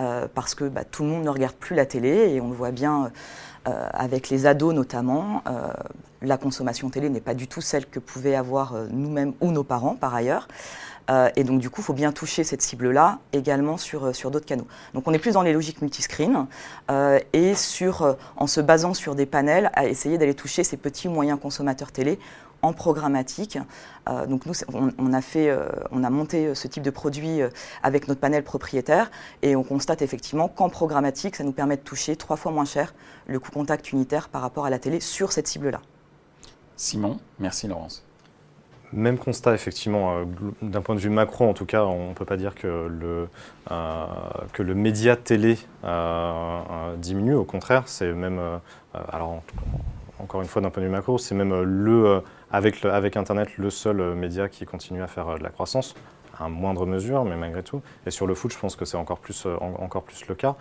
euh, 0.00 0.26
parce 0.32 0.54
que 0.54 0.64
bah, 0.64 0.84
tout 0.84 1.04
le 1.04 1.10
monde 1.10 1.24
ne 1.24 1.30
regarde 1.30 1.54
plus 1.54 1.76
la 1.76 1.86
télé 1.86 2.34
et 2.34 2.40
on 2.40 2.48
le 2.48 2.56
voit 2.56 2.72
bien 2.72 3.10
avec 3.66 4.30
les 4.30 4.46
ados 4.46 4.74
notamment. 4.74 5.44
la 6.22 6.38
consommation 6.38 6.88
télé 6.88 7.10
n'est 7.10 7.20
pas 7.20 7.34
du 7.34 7.46
tout 7.46 7.60
celle 7.60 7.84
que 7.84 8.00
pouvaient 8.00 8.34
avoir 8.34 8.74
nous-mêmes 8.90 9.34
ou 9.42 9.52
nos 9.52 9.64
parents 9.64 9.96
par 9.96 10.14
ailleurs. 10.14 10.48
Euh, 11.10 11.30
et 11.36 11.44
donc, 11.44 11.60
du 11.60 11.70
coup, 11.70 11.80
il 11.80 11.84
faut 11.84 11.92
bien 11.92 12.12
toucher 12.12 12.44
cette 12.44 12.62
cible-là 12.62 13.18
également 13.32 13.76
sur, 13.76 14.06
euh, 14.06 14.12
sur 14.12 14.30
d'autres 14.30 14.46
canaux. 14.46 14.66
Donc, 14.94 15.08
on 15.08 15.12
est 15.12 15.18
plus 15.18 15.32
dans 15.32 15.42
les 15.42 15.52
logiques 15.52 15.82
multiscreen 15.82 16.46
euh, 16.90 17.18
et 17.32 17.54
sur, 17.54 18.16
en 18.36 18.46
se 18.46 18.60
basant 18.60 18.94
sur 18.94 19.14
des 19.14 19.26
panels, 19.26 19.70
à 19.74 19.86
essayer 19.86 20.18
d'aller 20.18 20.34
toucher 20.34 20.64
ces 20.64 20.76
petits 20.76 21.08
moyens 21.08 21.38
consommateurs 21.40 21.92
télé 21.92 22.18
en 22.62 22.74
programmatique. 22.74 23.58
donc 24.28 24.44
nous, 24.44 24.52
on, 24.98 25.12
a 25.14 25.22
fait, 25.22 25.50
on 25.92 26.04
a 26.04 26.10
monté 26.10 26.54
ce 26.54 26.68
type 26.68 26.82
de 26.82 26.90
produit 26.90 27.40
avec 27.82 28.06
notre 28.06 28.20
panel 28.20 28.44
propriétaire 28.44 29.10
et 29.40 29.56
on 29.56 29.62
constate 29.62 30.02
effectivement 30.02 30.46
qu'en 30.48 30.68
programmatique, 30.68 31.36
ça 31.36 31.44
nous 31.44 31.52
permet 31.52 31.78
de 31.78 31.82
toucher 31.82 32.16
trois 32.16 32.36
fois 32.36 32.52
moins 32.52 32.66
cher 32.66 32.94
le 33.28 33.40
coût 33.40 33.50
contact 33.50 33.92
unitaire 33.92 34.28
par 34.28 34.42
rapport 34.42 34.66
à 34.66 34.70
la 34.70 34.78
télé 34.78 35.00
sur 35.00 35.32
cette 35.32 35.48
cible-là. 35.48 35.80
Simon, 36.76 37.18
merci 37.38 37.66
Laurence. 37.66 38.04
Même 38.92 39.18
constat, 39.18 39.54
effectivement, 39.54 40.16
euh, 40.16 40.24
d'un 40.62 40.80
point 40.80 40.96
de 40.96 41.00
vue 41.00 41.10
macro, 41.10 41.48
en 41.48 41.54
tout 41.54 41.66
cas, 41.66 41.84
on 41.84 42.08
ne 42.08 42.14
peut 42.14 42.24
pas 42.24 42.36
dire 42.36 42.54
que 42.56 42.88
le, 42.88 43.28
euh, 43.70 44.06
que 44.52 44.62
le 44.62 44.74
média 44.74 45.14
télé 45.14 45.58
euh, 45.84 46.96
diminue. 46.96 47.34
Au 47.34 47.44
contraire, 47.44 47.84
c'est 47.86 48.12
même, 48.12 48.40
alors 48.94 49.42
encore 50.18 50.42
une 50.42 50.48
fois, 50.48 50.60
d'un 50.60 50.70
point 50.70 50.82
de 50.82 50.88
vue 50.88 50.92
macro, 50.92 51.18
c'est 51.18 51.36
même 51.36 51.62
le, 51.62 52.22
avec, 52.50 52.82
le, 52.82 52.92
avec 52.92 53.16
Internet 53.16 53.56
le 53.58 53.70
seul 53.70 54.14
média 54.14 54.48
qui 54.48 54.66
continue 54.66 55.02
à 55.02 55.06
faire 55.06 55.38
de 55.38 55.42
la 55.42 55.50
croissance, 55.50 55.94
à 56.40 56.48
moindre 56.48 56.86
mesure, 56.86 57.24
mais 57.24 57.36
malgré 57.36 57.62
tout. 57.62 57.82
Et 58.06 58.10
sur 58.10 58.26
le 58.26 58.34
foot, 58.34 58.52
je 58.52 58.58
pense 58.58 58.76
que 58.76 58.84
c'est 58.84 58.96
encore 58.96 59.18
plus, 59.18 59.46
encore 59.60 60.02
plus 60.02 60.26
le 60.26 60.34
cas. 60.34 60.56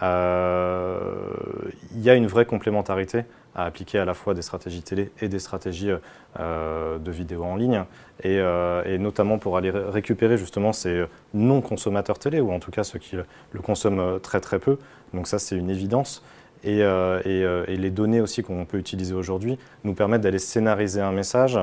Il 0.00 2.00
y 2.00 2.10
a 2.10 2.14
une 2.14 2.26
vraie 2.26 2.46
complémentarité 2.46 3.24
à 3.54 3.64
appliquer 3.64 3.98
à 3.98 4.04
la 4.04 4.14
fois 4.14 4.34
des 4.34 4.42
stratégies 4.42 4.82
télé 4.82 5.10
et 5.20 5.28
des 5.28 5.38
stratégies 5.38 5.90
euh, 6.40 6.98
de 6.98 7.10
vidéo 7.10 7.44
en 7.44 7.56
ligne, 7.56 7.84
et, 8.22 8.38
euh, 8.38 8.98
notamment 8.98 9.38
pour 9.38 9.56
aller 9.56 9.70
récupérer 9.70 10.36
justement 10.36 10.72
ces 10.72 11.04
non-consommateurs 11.32 12.18
télé, 12.18 12.40
ou 12.40 12.52
en 12.52 12.58
tout 12.58 12.70
cas 12.70 12.84
ceux 12.84 12.98
qui 12.98 13.16
le 13.52 13.60
consomment 13.60 14.18
très 14.20 14.40
très 14.40 14.58
peu. 14.58 14.78
Donc 15.12 15.28
ça 15.28 15.38
c'est 15.38 15.56
une 15.56 15.70
évidence. 15.70 16.22
Euh, 16.66 17.64
et, 17.68 17.76
les 17.76 17.90
données 17.90 18.22
aussi 18.22 18.42
qu'on 18.42 18.64
peut 18.64 18.78
utiliser 18.78 19.14
aujourd'hui 19.14 19.58
nous 19.84 19.92
permettent 19.92 20.22
d'aller 20.22 20.38
scénariser 20.38 21.02
un 21.02 21.12
message, 21.12 21.58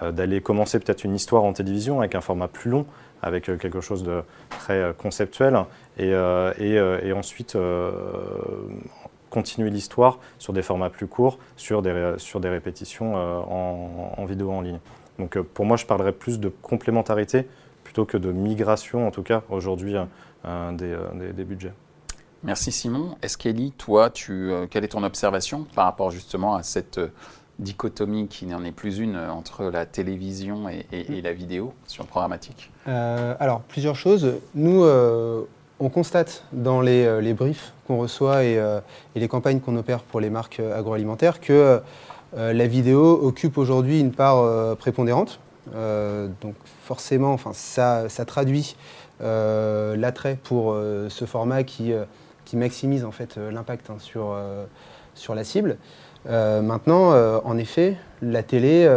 d'aller 0.00 0.40
commencer 0.40 0.80
peut-être 0.80 1.04
une 1.04 1.14
histoire 1.14 1.44
en 1.44 1.52
télévision 1.52 2.00
avec 2.00 2.14
un 2.14 2.22
format 2.22 2.48
plus 2.48 2.70
long, 2.70 2.86
avec 3.22 3.44
quelque 3.44 3.80
chose 3.80 4.02
de 4.02 4.22
très 4.50 4.94
conceptuel, 4.98 5.64
et, 5.98 6.10
et 6.10 7.12
ensuite 7.12 7.56
continuer 9.36 9.68
l'histoire 9.68 10.18
sur 10.38 10.54
des 10.54 10.62
formats 10.62 10.88
plus 10.88 11.06
courts, 11.06 11.38
sur 11.56 11.82
des, 11.82 12.14
sur 12.16 12.40
des 12.40 12.48
répétitions 12.48 13.16
euh, 13.16 13.38
en, 14.16 14.24
vidéo 14.24 14.50
en 14.50 14.62
ligne. 14.62 14.80
Donc 15.18 15.36
euh, 15.36 15.42
pour 15.42 15.64
moi, 15.66 15.76
je 15.76 15.86
parlerais 15.86 16.12
plus 16.12 16.40
de 16.40 16.48
complémentarité 16.48 17.46
plutôt 17.84 18.06
que 18.06 18.16
de 18.16 18.32
migration, 18.32 19.06
en 19.06 19.10
tout 19.10 19.22
cas 19.22 19.42
aujourd'hui, 19.50 19.94
euh, 20.46 20.72
des, 20.72 21.32
des, 21.32 21.44
budgets. 21.44 21.74
Merci 22.42 22.72
Simon. 22.72 23.16
Est-ce 23.22 23.36
qu'Elie, 23.36 23.72
toi, 23.72 24.08
tu, 24.08 24.50
quelle 24.70 24.84
est 24.84 24.88
ton 24.88 25.02
observation 25.02 25.66
par 25.74 25.84
rapport 25.84 26.10
justement 26.10 26.54
à 26.54 26.62
cette 26.62 26.98
dichotomie 27.58 28.28
qui 28.28 28.46
n'en 28.46 28.64
est 28.64 28.72
plus 28.72 28.98
une 28.98 29.16
entre 29.16 29.64
la 29.64 29.86
télévision 29.86 30.68
et, 30.68 31.22
la 31.22 31.32
vidéo 31.32 31.72
sur 31.86 32.02
le 32.02 32.08
programmatique 32.08 32.70
Alors, 32.86 33.60
plusieurs 33.60 33.96
choses. 33.96 34.34
Nous, 34.54 34.84
on 35.78 35.88
constate 35.88 36.44
dans 36.52 36.80
les, 36.80 37.04
euh, 37.04 37.34
briefs 37.34 37.72
qu'on 37.86 37.98
reçoit 37.98 38.36
euh, 38.36 38.80
et, 39.14 39.20
les 39.20 39.28
campagnes 39.28 39.60
qu'on 39.60 39.76
opère 39.76 40.00
pour 40.00 40.20
les 40.20 40.30
marques 40.30 40.60
euh, 40.60 40.78
agroalimentaires 40.78 41.40
que 41.40 41.80
la 42.34 42.66
vidéo 42.66 43.18
occupe 43.22 43.56
aujourd'hui 43.56 43.98
une 43.98 44.12
part 44.12 44.76
prépondérante. 44.76 45.38
donc 45.72 46.54
forcément, 46.82 47.32
enfin, 47.32 47.52
ça, 47.54 48.08
traduit 48.26 48.76
l'attrait 49.20 50.36
pour 50.42 50.74
ce 50.74 51.24
format 51.24 51.62
qui, 51.62 51.94
maximise 52.52 53.06
en 53.06 53.12
fait 53.12 53.36
l'impact 53.36 53.88
hein, 53.88 53.96
sur, 53.98 55.34
la 55.34 55.44
cible. 55.44 55.78
Maintenant, 56.28 57.12
en 57.44 57.56
effet, 57.58 57.96
la 58.22 58.42
télé 58.42 58.88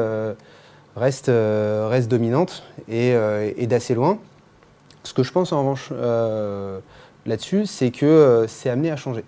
reste, 0.95 1.29
dominante 1.29 2.63
et 2.87 3.67
d'assez 3.67 3.93
loin. 3.95 4.19
Ce 5.03 5.13
que 5.13 5.23
je 5.23 5.31
pense 5.31 5.51
en 5.53 5.59
revanche 5.59 5.89
euh, 5.91 6.79
là-dessus, 7.25 7.65
c'est 7.65 7.91
que 7.91 8.05
euh, 8.05 8.47
c'est 8.47 8.69
amené 8.69 8.91
à 8.91 8.95
changer. 8.95 9.23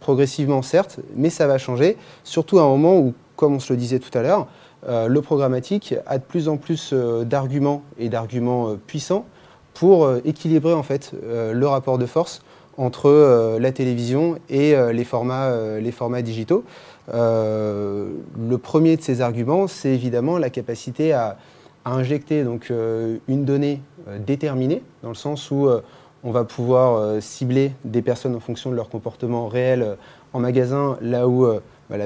Progressivement, 0.00 0.60
certes, 0.60 1.00
mais 1.16 1.30
ça 1.30 1.46
va 1.46 1.56
changer, 1.56 1.96
surtout 2.24 2.58
à 2.58 2.62
un 2.62 2.68
moment 2.68 2.98
où, 2.98 3.14
comme 3.36 3.54
on 3.54 3.60
se 3.60 3.72
le 3.72 3.78
disait 3.78 4.00
tout 4.00 4.16
à 4.16 4.22
l'heure, 4.22 4.48
euh, 4.86 5.08
le 5.08 5.22
programmatique 5.22 5.94
a 6.06 6.18
de 6.18 6.24
plus 6.24 6.48
en 6.48 6.56
plus 6.56 6.92
d'arguments 6.92 7.82
et 7.98 8.08
d'arguments 8.08 8.76
puissants 8.86 9.24
pour 9.72 10.14
équilibrer 10.24 10.72
en 10.72 10.82
fait 10.82 11.12
le 11.24 11.66
rapport 11.66 11.98
de 11.98 12.06
force 12.06 12.42
entre 12.76 13.58
la 13.60 13.72
télévision 13.72 14.38
et 14.48 14.74
les, 14.92 15.04
formats, 15.04 15.78
les 15.78 15.92
formats 15.92 16.22
digitaux. 16.22 16.64
le 17.12 18.56
premier 18.62 18.96
de 18.96 19.02
ces 19.02 19.20
arguments, 19.20 19.66
c'est 19.66 19.90
évidemment 19.90 20.38
la 20.38 20.50
capacité 20.50 21.12
à, 21.12 21.36
injecter 21.84 22.44
donc, 22.44 22.68
euh, 22.70 23.18
une 23.28 23.44
donnée 23.44 23.80
euh, 24.08 24.18
déterminée, 24.18 24.82
dans 25.02 25.10
le 25.10 25.14
sens 25.14 25.50
où 25.50 25.68
euh, 25.68 25.82
on 26.22 26.30
va 26.30 26.44
pouvoir 26.44 27.20
cibler 27.20 27.72
des 27.84 28.00
personnes 28.00 28.34
en 28.34 28.40
fonction 28.40 28.70
de 28.70 28.76
leur 28.76 28.88
comportement 28.88 29.46
réel 29.46 29.98
en 30.32 30.40
magasin, 30.40 30.96
là 31.02 31.28
où 31.28 31.46
bah, 31.90 31.96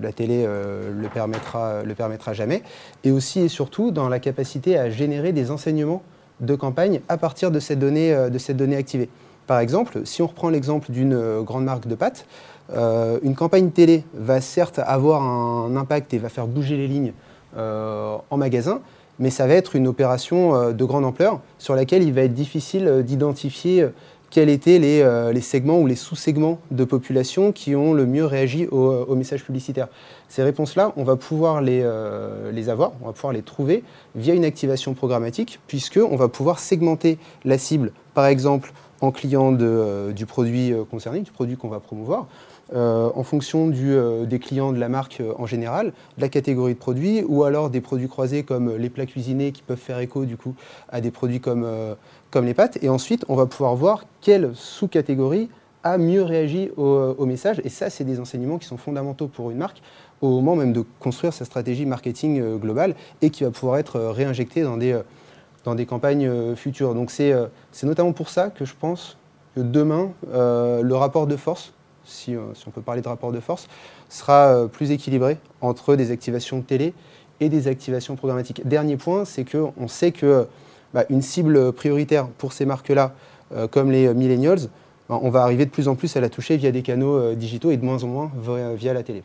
la, 0.00 0.12
télé 0.12 0.46
le, 0.46 1.08
permettra, 1.08 1.82
le 1.82 1.92
permettra 1.96 2.34
jamais, 2.34 2.62
et 3.02 3.10
aussi 3.10 3.40
et 3.40 3.48
surtout 3.48 3.90
dans 3.90 4.08
la 4.08 4.20
capacité 4.20 4.78
à 4.78 4.90
générer 4.90 5.32
des 5.32 5.50
enseignements 5.50 6.04
de 6.38 6.54
campagne 6.54 7.00
à 7.08 7.18
partir 7.18 7.50
de 7.50 7.58
cette 7.58 7.80
donnée, 7.80 8.14
de 8.30 8.38
cette 8.38 8.58
donnée 8.58 8.76
activée. 8.76 9.08
Par 9.46 9.58
exemple, 9.58 10.02
si 10.04 10.22
on 10.22 10.26
reprend 10.26 10.48
l'exemple 10.48 10.90
d'une 10.90 11.42
grande 11.42 11.64
marque 11.64 11.86
de 11.86 11.94
pâtes, 11.94 12.26
une 12.72 13.34
campagne 13.34 13.70
télé 13.70 14.04
va 14.14 14.40
certes 14.40 14.78
avoir 14.78 15.22
un 15.22 15.76
impact 15.76 16.14
et 16.14 16.18
va 16.18 16.28
faire 16.28 16.46
bouger 16.46 16.76
les 16.76 16.88
lignes 16.88 17.12
en 17.56 18.36
magasin, 18.36 18.80
mais 19.18 19.30
ça 19.30 19.46
va 19.46 19.54
être 19.54 19.76
une 19.76 19.86
opération 19.86 20.54
euh, 20.54 20.72
de 20.72 20.84
grande 20.84 21.04
ampleur 21.04 21.40
sur 21.58 21.74
laquelle 21.74 22.02
il 22.02 22.12
va 22.12 22.22
être 22.22 22.34
difficile 22.34 22.88
euh, 22.88 23.02
d'identifier 23.02 23.82
euh, 23.82 23.88
quels 24.30 24.48
étaient 24.48 24.80
les, 24.80 25.40
segments 25.40 25.78
ou 25.78 25.86
les 25.86 25.94
sous-segments 25.94 26.58
de 26.72 26.82
population 26.82 27.52
qui 27.52 27.76
ont 27.76 27.94
le 27.94 28.04
mieux 28.04 28.24
réagi 28.24 28.66
au, 28.66 29.14
message 29.14 29.44
publicitaire. 29.44 29.86
Ces 30.28 30.42
réponses-là, 30.42 30.92
on 30.96 31.04
va 31.04 31.14
pouvoir 31.14 31.60
les, 31.60 31.88
les, 32.50 32.68
avoir, 32.68 32.94
on 33.00 33.06
va 33.06 33.12
pouvoir 33.12 33.32
les 33.32 33.42
trouver 33.42 33.84
via 34.16 34.34
une 34.34 34.44
activation 34.44 34.92
programmatique, 34.94 35.60
puisqu'on 35.68 36.16
va 36.16 36.26
pouvoir 36.26 36.58
segmenter 36.58 37.18
la 37.44 37.58
cible, 37.58 37.92
par 38.12 38.26
exemple 38.26 38.72
en 39.04 39.12
client 39.12 39.52
de, 39.52 40.12
du 40.14 40.26
produit 40.26 40.72
concerné, 40.90 41.20
du 41.20 41.30
produit 41.30 41.56
qu'on 41.56 41.68
va 41.68 41.80
promouvoir. 41.80 42.26
Euh, 42.72 43.10
en 43.14 43.22
fonction 43.24 43.70
euh, 43.74 44.24
des 44.24 44.38
clients 44.38 44.72
de 44.72 44.78
la 44.78 44.88
marque 44.88 45.18
euh, 45.20 45.34
en 45.38 45.44
général, 45.44 45.92
de 46.16 46.22
la 46.22 46.30
catégorie 46.30 46.72
de 46.72 46.78
produits, 46.78 47.22
ou 47.22 47.44
alors 47.44 47.68
des 47.68 47.82
produits 47.82 48.08
croisés 48.08 48.42
comme 48.42 48.76
les 48.76 48.88
plats 48.88 49.04
cuisinés 49.04 49.52
qui 49.52 49.62
peuvent 49.62 49.76
faire 49.76 49.98
écho 49.98 50.24
du 50.24 50.38
coup 50.38 50.54
à 50.88 51.00
des 51.00 51.10
produits 51.10 51.40
comme, 51.40 51.66
les 52.34 52.54
pâtes. 52.54 52.78
Et 52.82 52.88
ensuite, 52.88 53.24
on 53.28 53.36
va 53.36 53.46
pouvoir 53.46 53.76
voir 53.76 54.04
quelle 54.20 54.52
sous-catégorie 54.54 55.50
a 55.82 55.98
mieux 55.98 56.22
réagi 56.22 56.70
au, 56.76 57.26
message. 57.26 57.60
Et 57.62 57.68
ça, 57.68 57.90
c'est 57.90 58.04
des 58.04 58.18
enseignements 58.18 58.58
qui 58.58 58.66
sont 58.66 58.78
fondamentaux 58.78 59.28
pour 59.28 59.50
une 59.50 59.58
marque 59.58 59.82
au 60.20 60.30
moment 60.40 60.56
même 60.56 60.72
de 60.72 60.84
construire 60.98 61.32
sa 61.32 61.44
stratégie 61.44 61.84
marketing 61.84 62.58
globale 62.58 62.94
et 63.20 63.30
qui 63.30 63.44
va 63.44 63.50
pouvoir 63.50 63.76
être 63.76 64.00
réinjecté 64.00 64.62
dans 64.62 64.78
des, 64.78 64.98
dans 65.64 65.74
des 65.74 65.86
campagnes 65.86 66.54
futures. 66.54 66.94
Donc 66.94 67.10
c'est 67.10 67.34
notamment 67.82 68.12
pour 68.12 68.28
ça 68.28 68.50
que 68.50 68.64
je 68.64 68.74
pense 68.78 69.16
que 69.54 69.60
demain, 69.60 70.10
le 70.32 70.92
rapport 70.92 71.26
de 71.26 71.36
force 71.36 71.72
euh, 72.28 72.52
si, 72.54 72.66
on 72.66 72.70
peut 72.70 72.82
parler 72.82 73.02
de 73.02 73.08
rapport 73.08 73.32
de 73.32 73.40
force, 73.40 73.68
sera 74.08 74.48
euh, 74.48 74.66
plus 74.66 74.90
équilibré 74.90 75.38
entre 75.60 75.96
des 75.96 76.10
activations 76.10 76.60
télé 76.60 76.94
et 77.40 77.48
des 77.48 77.68
activations 77.68 78.16
programmatiques. 78.16 78.66
Dernier 78.66 78.96
point, 78.96 79.24
c'est 79.24 79.44
qu'on 79.44 79.88
sait 79.88 80.12
que 80.12 80.46
bah, 80.92 81.04
une 81.10 81.22
cible 81.22 81.72
prioritaire 81.72 82.28
pour 82.28 82.52
ces 82.52 82.66
marques-là, 82.66 83.14
euh, 83.52 83.66
comme 83.66 83.90
les 83.90 84.12
millennials, 84.14 84.68
bah, 85.08 85.18
on 85.22 85.30
va 85.30 85.42
arriver 85.42 85.64
de 85.64 85.70
plus 85.70 85.88
en 85.88 85.96
plus 85.96 86.16
à 86.16 86.20
la 86.20 86.28
toucher 86.28 86.56
via 86.56 86.70
des 86.70 86.82
canaux 86.82 87.34
digitaux 87.34 87.70
et 87.70 87.76
de 87.76 87.84
moins 87.84 88.02
en 88.04 88.08
moins 88.08 88.30
via, 88.76 88.92
la 88.92 89.02
télé. 89.02 89.22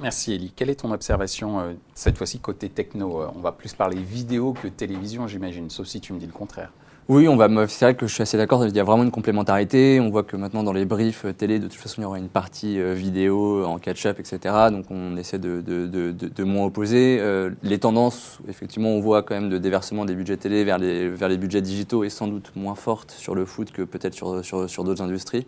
Merci 0.00 0.32
Elie. 0.32 0.52
Quelle 0.54 0.70
est 0.70 0.80
ton 0.80 0.92
observation 0.92 1.76
cette 1.94 2.16
fois-ci 2.16 2.38
côté 2.38 2.68
techno 2.68 3.24
On 3.34 3.40
va 3.40 3.52
plus 3.52 3.72
parler 3.74 3.96
vidéo 3.96 4.52
que 4.52 4.68
télévision, 4.68 5.26
j'imagine, 5.26 5.70
sauf 5.70 5.86
si 5.86 6.00
tu 6.00 6.12
me 6.12 6.18
dis 6.18 6.26
le 6.26 6.32
contraire. 6.32 6.70
Oui, 7.06 7.28
on 7.28 7.36
va. 7.36 7.48
C'est 7.68 7.84
vrai 7.84 7.94
que 7.94 8.06
je 8.06 8.14
suis 8.14 8.22
assez 8.22 8.38
d'accord. 8.38 8.64
Il 8.66 8.74
y 8.74 8.80
a 8.80 8.82
vraiment 8.84 9.02
une 9.02 9.10
complémentarité. 9.10 10.00
On 10.00 10.08
voit 10.08 10.22
que 10.22 10.38
maintenant 10.38 10.62
dans 10.62 10.72
les 10.72 10.86
briefs 10.86 11.26
télé, 11.36 11.58
de 11.58 11.68
toute 11.68 11.78
façon, 11.78 12.00
il 12.00 12.04
y 12.04 12.06
aura 12.06 12.18
une 12.18 12.30
partie 12.30 12.80
euh, 12.80 12.94
vidéo 12.94 13.62
en 13.66 13.78
catch-up, 13.78 14.18
etc. 14.20 14.38
Donc 14.70 14.86
on 14.90 15.14
essaie 15.18 15.38
de, 15.38 15.60
de, 15.60 15.86
de, 15.86 16.12
de 16.12 16.44
moins 16.44 16.64
opposer. 16.64 17.18
Euh, 17.20 17.50
les 17.62 17.78
tendances, 17.78 18.38
effectivement, 18.48 18.88
on 18.88 19.00
voit 19.00 19.22
quand 19.22 19.34
même 19.34 19.50
de 19.50 19.58
déversement 19.58 20.06
des 20.06 20.14
budgets 20.14 20.38
télé 20.38 20.64
vers 20.64 20.78
les 20.78 21.10
vers 21.10 21.28
les 21.28 21.36
budgets 21.36 21.60
digitaux 21.60 22.04
est 22.04 22.08
sans 22.08 22.26
doute 22.26 22.52
moins 22.56 22.74
forte 22.74 23.10
sur 23.10 23.34
le 23.34 23.44
foot 23.44 23.70
que 23.70 23.82
peut-être 23.82 24.14
sur 24.14 24.42
sur, 24.42 24.70
sur 24.70 24.82
d'autres 24.82 25.02
industries. 25.02 25.46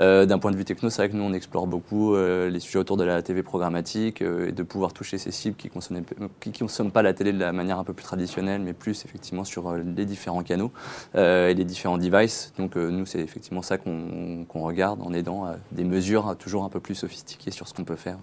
Euh, 0.00 0.24
D'un 0.24 0.38
point 0.38 0.52
de 0.52 0.56
vue 0.56 0.64
techno, 0.64 0.88
c'est 0.88 1.02
vrai 1.02 1.10
que 1.10 1.16
nous 1.16 1.24
on 1.24 1.34
explore 1.34 1.66
beaucoup 1.66 2.16
les 2.16 2.60
sujets 2.60 2.78
autour 2.78 2.96
de 2.96 3.04
la 3.04 3.20
TV 3.20 3.42
programmatique 3.42 4.22
et 4.22 4.52
de 4.52 4.62
pouvoir 4.62 4.94
toucher 4.94 5.18
ces 5.18 5.32
cibles 5.32 5.56
qui 5.56 5.68
consomment 5.68 6.02
qui 6.40 6.52
consomment 6.52 6.92
pas 6.92 7.02
la 7.02 7.12
télé 7.12 7.34
de 7.34 7.38
la 7.38 7.52
manière 7.52 7.78
un 7.78 7.84
peu 7.84 7.92
plus 7.92 8.04
traditionnelle, 8.04 8.62
mais 8.62 8.72
plus 8.72 9.04
effectivement 9.04 9.44
sur 9.44 9.74
les 9.74 10.06
différents 10.06 10.42
canaux. 10.42 10.72
Euh, 11.16 11.48
et 11.48 11.54
les 11.54 11.64
différents 11.64 11.98
devices. 11.98 12.52
Donc 12.58 12.76
euh, 12.76 12.90
nous, 12.90 13.06
c'est 13.06 13.20
effectivement 13.20 13.62
ça 13.62 13.78
qu'on 13.78 14.46
regarde 14.52 15.00
en 15.02 15.12
aidant 15.12 15.44
à 15.44 15.56
des 15.70 15.84
mesures 15.84 16.36
toujours 16.38 16.64
un 16.64 16.68
peu 16.68 16.80
plus 16.80 16.94
sophistiquées 16.94 17.50
sur 17.50 17.68
ce 17.68 17.74
qu'on 17.74 17.84
peut 17.84 17.96
faire. 17.96 18.18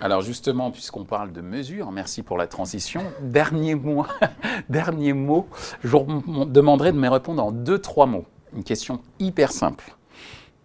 Alors 0.00 0.22
justement, 0.22 0.70
puisqu'on 0.70 1.04
parle 1.04 1.32
de 1.32 1.40
mesures, 1.40 1.92
merci 1.92 2.22
pour 2.22 2.36
la 2.36 2.46
transition. 2.46 3.04
Dernier 3.22 3.76
mot, 3.76 4.04
dernier 4.68 5.12
mot, 5.12 5.48
je 5.82 5.88
vous 5.88 6.44
demanderai 6.44 6.92
de 6.92 6.98
me 6.98 7.08
répondre 7.08 7.42
en 7.42 7.52
deux, 7.52 7.78
trois 7.78 8.06
mots. 8.06 8.26
Une 8.54 8.64
question 8.64 9.00
hyper 9.18 9.52
simple. 9.52 9.94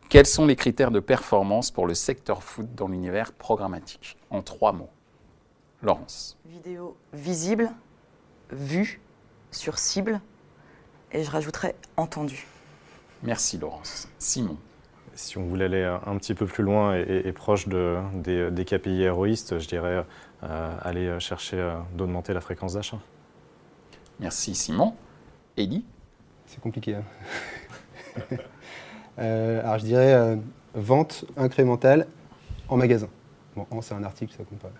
Quels 0.09 0.25
sont 0.25 0.47
les 0.47 0.55
critères 0.55 0.89
de 0.89 0.99
performance 0.99 1.69
pour 1.69 1.85
le 1.85 1.93
secteur 1.93 2.41
foot 2.41 2.67
dans 2.75 2.87
l'univers 2.87 3.31
programmatique? 3.31 4.17
En 4.31 4.41
trois 4.41 4.73
mots. 4.73 4.89
Laurence. 5.83 6.37
Vidéo 6.45 6.97
visible, 7.13 7.69
vu, 8.51 8.99
sur 9.51 9.77
cible, 9.77 10.19
et 11.11 11.23
je 11.23 11.31
rajouterais 11.31 11.75
entendu. 11.97 12.45
Merci 13.23 13.57
Laurence. 13.57 14.07
Simon. 14.17 14.57
Si 15.15 15.37
on 15.37 15.43
voulait 15.43 15.65
aller 15.65 15.83
un 15.83 16.17
petit 16.17 16.33
peu 16.33 16.45
plus 16.45 16.63
loin 16.63 16.95
et, 16.95 17.31
proche 17.33 17.67
de, 17.67 17.97
des, 18.13 18.63
KPI 18.63 19.01
héroïstes, 19.01 19.59
je 19.59 19.67
dirais 19.67 20.05
euh, 20.43 20.77
aller 20.81 21.19
chercher 21.19 21.57
euh, 21.57 21.75
d'augmenter 21.93 22.33
la 22.33 22.39
fréquence 22.39 22.75
d'achat. 22.75 22.99
Merci 24.19 24.55
Simon. 24.55 24.95
Eddie 25.57 25.83
C'est 26.45 26.61
compliqué. 26.61 26.95
Hein. 26.95 27.03
Euh, 29.17 29.59
alors 29.59 29.79
je 29.79 29.83
dirais 29.83 30.37
vente 30.73 31.25
incrémentale 31.35 32.07
en 32.69 32.77
magasin. 32.77 33.09
Bon, 33.53 33.67
c'est 33.81 33.93
un 33.93 34.03
article, 34.03 34.33
ça 34.37 34.45
compte 34.45 34.59
pas. 34.59 34.71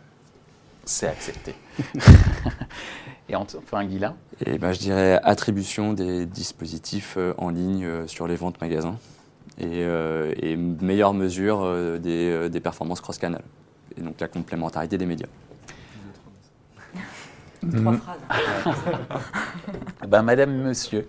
C'est 0.85 1.07
accepté. 1.07 1.55
Et 3.29 3.35
enfin, 3.35 3.85
Guilain 3.85 4.15
Et 4.45 4.57
ben, 4.57 4.73
Je 4.73 4.79
dirais 4.79 5.19
attribution 5.23 5.93
des 5.93 6.25
dispositifs 6.25 7.15
euh, 7.17 7.33
en 7.37 7.49
ligne 7.49 7.85
euh, 7.85 8.07
sur 8.07 8.27
les 8.27 8.35
ventes 8.35 8.59
magasins 8.59 8.97
et, 9.59 9.83
euh, 9.83 10.33
meilleure 10.81 11.13
mesure 11.13 11.99
des, 11.99 12.49
des 12.49 12.59
performances 12.59 13.01
cross-canal. 13.01 13.41
Et 13.97 14.01
donc 14.01 14.19
la 14.19 14.27
complémentarité 14.27 14.97
des 14.97 15.05
médias. 15.05 15.27
Trois 17.75 17.93
phrases. 17.93 18.19
ben, 20.07 20.21
Madame, 20.21 20.55
Monsieur, 20.61 21.05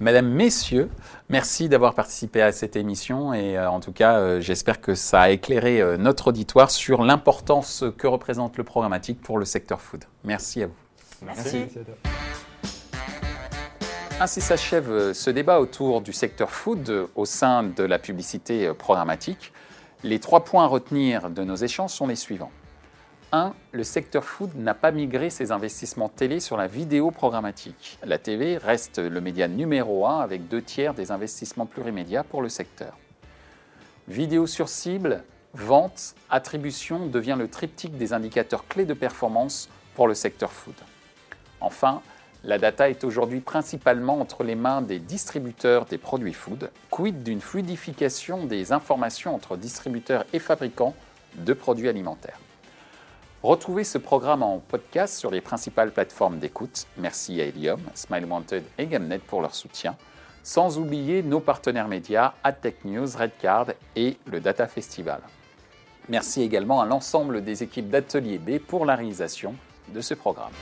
Madame, 0.00 0.28
Messieurs, 0.28 0.90
merci 1.28 1.68
d'avoir 1.68 1.94
participé 1.94 2.42
à 2.42 2.50
cette 2.50 2.74
émission 2.74 3.32
et 3.32 3.56
en 3.56 3.78
tout 3.78 3.92
cas, 3.92 4.40
j'espère 4.40 4.80
que 4.80 4.96
ça 4.96 5.20
a 5.22 5.30
éclairé 5.30 5.96
notre 5.96 6.28
auditoire 6.28 6.72
sur 6.72 7.04
l'importance 7.04 7.84
que 7.96 8.08
représente 8.08 8.56
le 8.56 8.64
programmatique 8.64 9.20
pour 9.22 9.38
le 9.38 9.44
secteur 9.44 9.80
food. 9.80 10.04
Merci 10.24 10.64
à 10.64 10.66
vous. 10.66 10.89
Merci. 11.22 11.66
Ainsi 14.20 14.42
s'achève 14.42 14.90
euh, 14.90 15.14
ce 15.14 15.30
débat 15.30 15.60
autour 15.60 16.02
du 16.02 16.12
secteur 16.12 16.50
food 16.50 16.90
euh, 16.90 17.06
au 17.14 17.24
sein 17.24 17.62
de 17.62 17.82
la 17.82 17.98
publicité 17.98 18.66
euh, 18.66 18.74
programmatique. 18.74 19.50
Les 20.04 20.18
trois 20.18 20.44
points 20.44 20.64
à 20.64 20.66
retenir 20.66 21.30
de 21.30 21.42
nos 21.42 21.56
échanges 21.56 21.92
sont 21.92 22.06
les 22.06 22.16
suivants. 22.16 22.52
1. 23.32 23.54
Le 23.72 23.82
secteur 23.82 24.24
food 24.24 24.54
n'a 24.56 24.74
pas 24.74 24.90
migré 24.90 25.30
ses 25.30 25.52
investissements 25.52 26.10
télé 26.10 26.38
sur 26.38 26.58
la 26.58 26.66
vidéo 26.66 27.10
programmatique. 27.10 27.98
La 28.04 28.18
TV 28.18 28.58
reste 28.58 28.98
le 28.98 29.20
média 29.22 29.48
numéro 29.48 30.06
1 30.06 30.20
avec 30.20 30.48
deux 30.48 30.60
tiers 30.60 30.92
des 30.92 31.12
investissements 31.12 31.66
plurimédias 31.66 32.24
pour 32.24 32.42
le 32.42 32.50
secteur. 32.50 32.98
Vidéo 34.06 34.46
sur 34.46 34.68
cible, 34.68 35.22
vente, 35.54 36.14
attribution 36.28 37.06
devient 37.06 37.36
le 37.38 37.48
triptyque 37.48 37.96
des 37.96 38.12
indicateurs 38.12 38.66
clés 38.68 38.84
de 38.84 38.94
performance 38.94 39.70
pour 39.94 40.08
le 40.08 40.14
secteur 40.14 40.52
food. 40.52 40.74
Enfin, 41.60 42.02
la 42.42 42.58
data 42.58 42.88
est 42.88 43.04
aujourd'hui 43.04 43.40
principalement 43.40 44.18
entre 44.18 44.44
les 44.44 44.54
mains 44.54 44.80
des 44.80 44.98
distributeurs 44.98 45.84
des 45.84 45.98
produits 45.98 46.32
food. 46.32 46.70
Quid 46.90 47.22
d'une 47.22 47.40
fluidification 47.40 48.46
des 48.46 48.72
informations 48.72 49.34
entre 49.34 49.56
distributeurs 49.56 50.24
et 50.32 50.38
fabricants 50.38 50.94
de 51.34 51.52
produits 51.52 51.88
alimentaires 51.88 52.40
Retrouvez 53.42 53.84
ce 53.84 53.98
programme 53.98 54.42
en 54.42 54.58
podcast 54.58 55.18
sur 55.18 55.30
les 55.30 55.40
principales 55.40 55.92
plateformes 55.92 56.38
d'écoute. 56.38 56.86
Merci 56.98 57.40
à 57.40 57.44
Helium, 57.44 57.80
Smile 57.94 58.26
Wanted 58.26 58.64
et 58.76 58.86
Gamnet 58.86 59.18
pour 59.18 59.40
leur 59.40 59.54
soutien. 59.54 59.96
Sans 60.42 60.78
oublier 60.78 61.22
nos 61.22 61.40
partenaires 61.40 61.88
médias, 61.88 62.34
AdTech 62.44 62.84
News, 62.84 63.16
Redcard 63.16 63.68
et 63.96 64.16
le 64.26 64.40
Data 64.40 64.66
Festival. 64.66 65.20
Merci 66.08 66.42
également 66.42 66.80
à 66.80 66.86
l'ensemble 66.86 67.42
des 67.42 67.62
équipes 67.62 67.88
d'Atelier 67.88 68.38
B 68.38 68.58
pour 68.58 68.84
la 68.84 68.96
réalisation 68.96 69.54
de 69.88 70.00
ce 70.00 70.14
programme. 70.14 70.52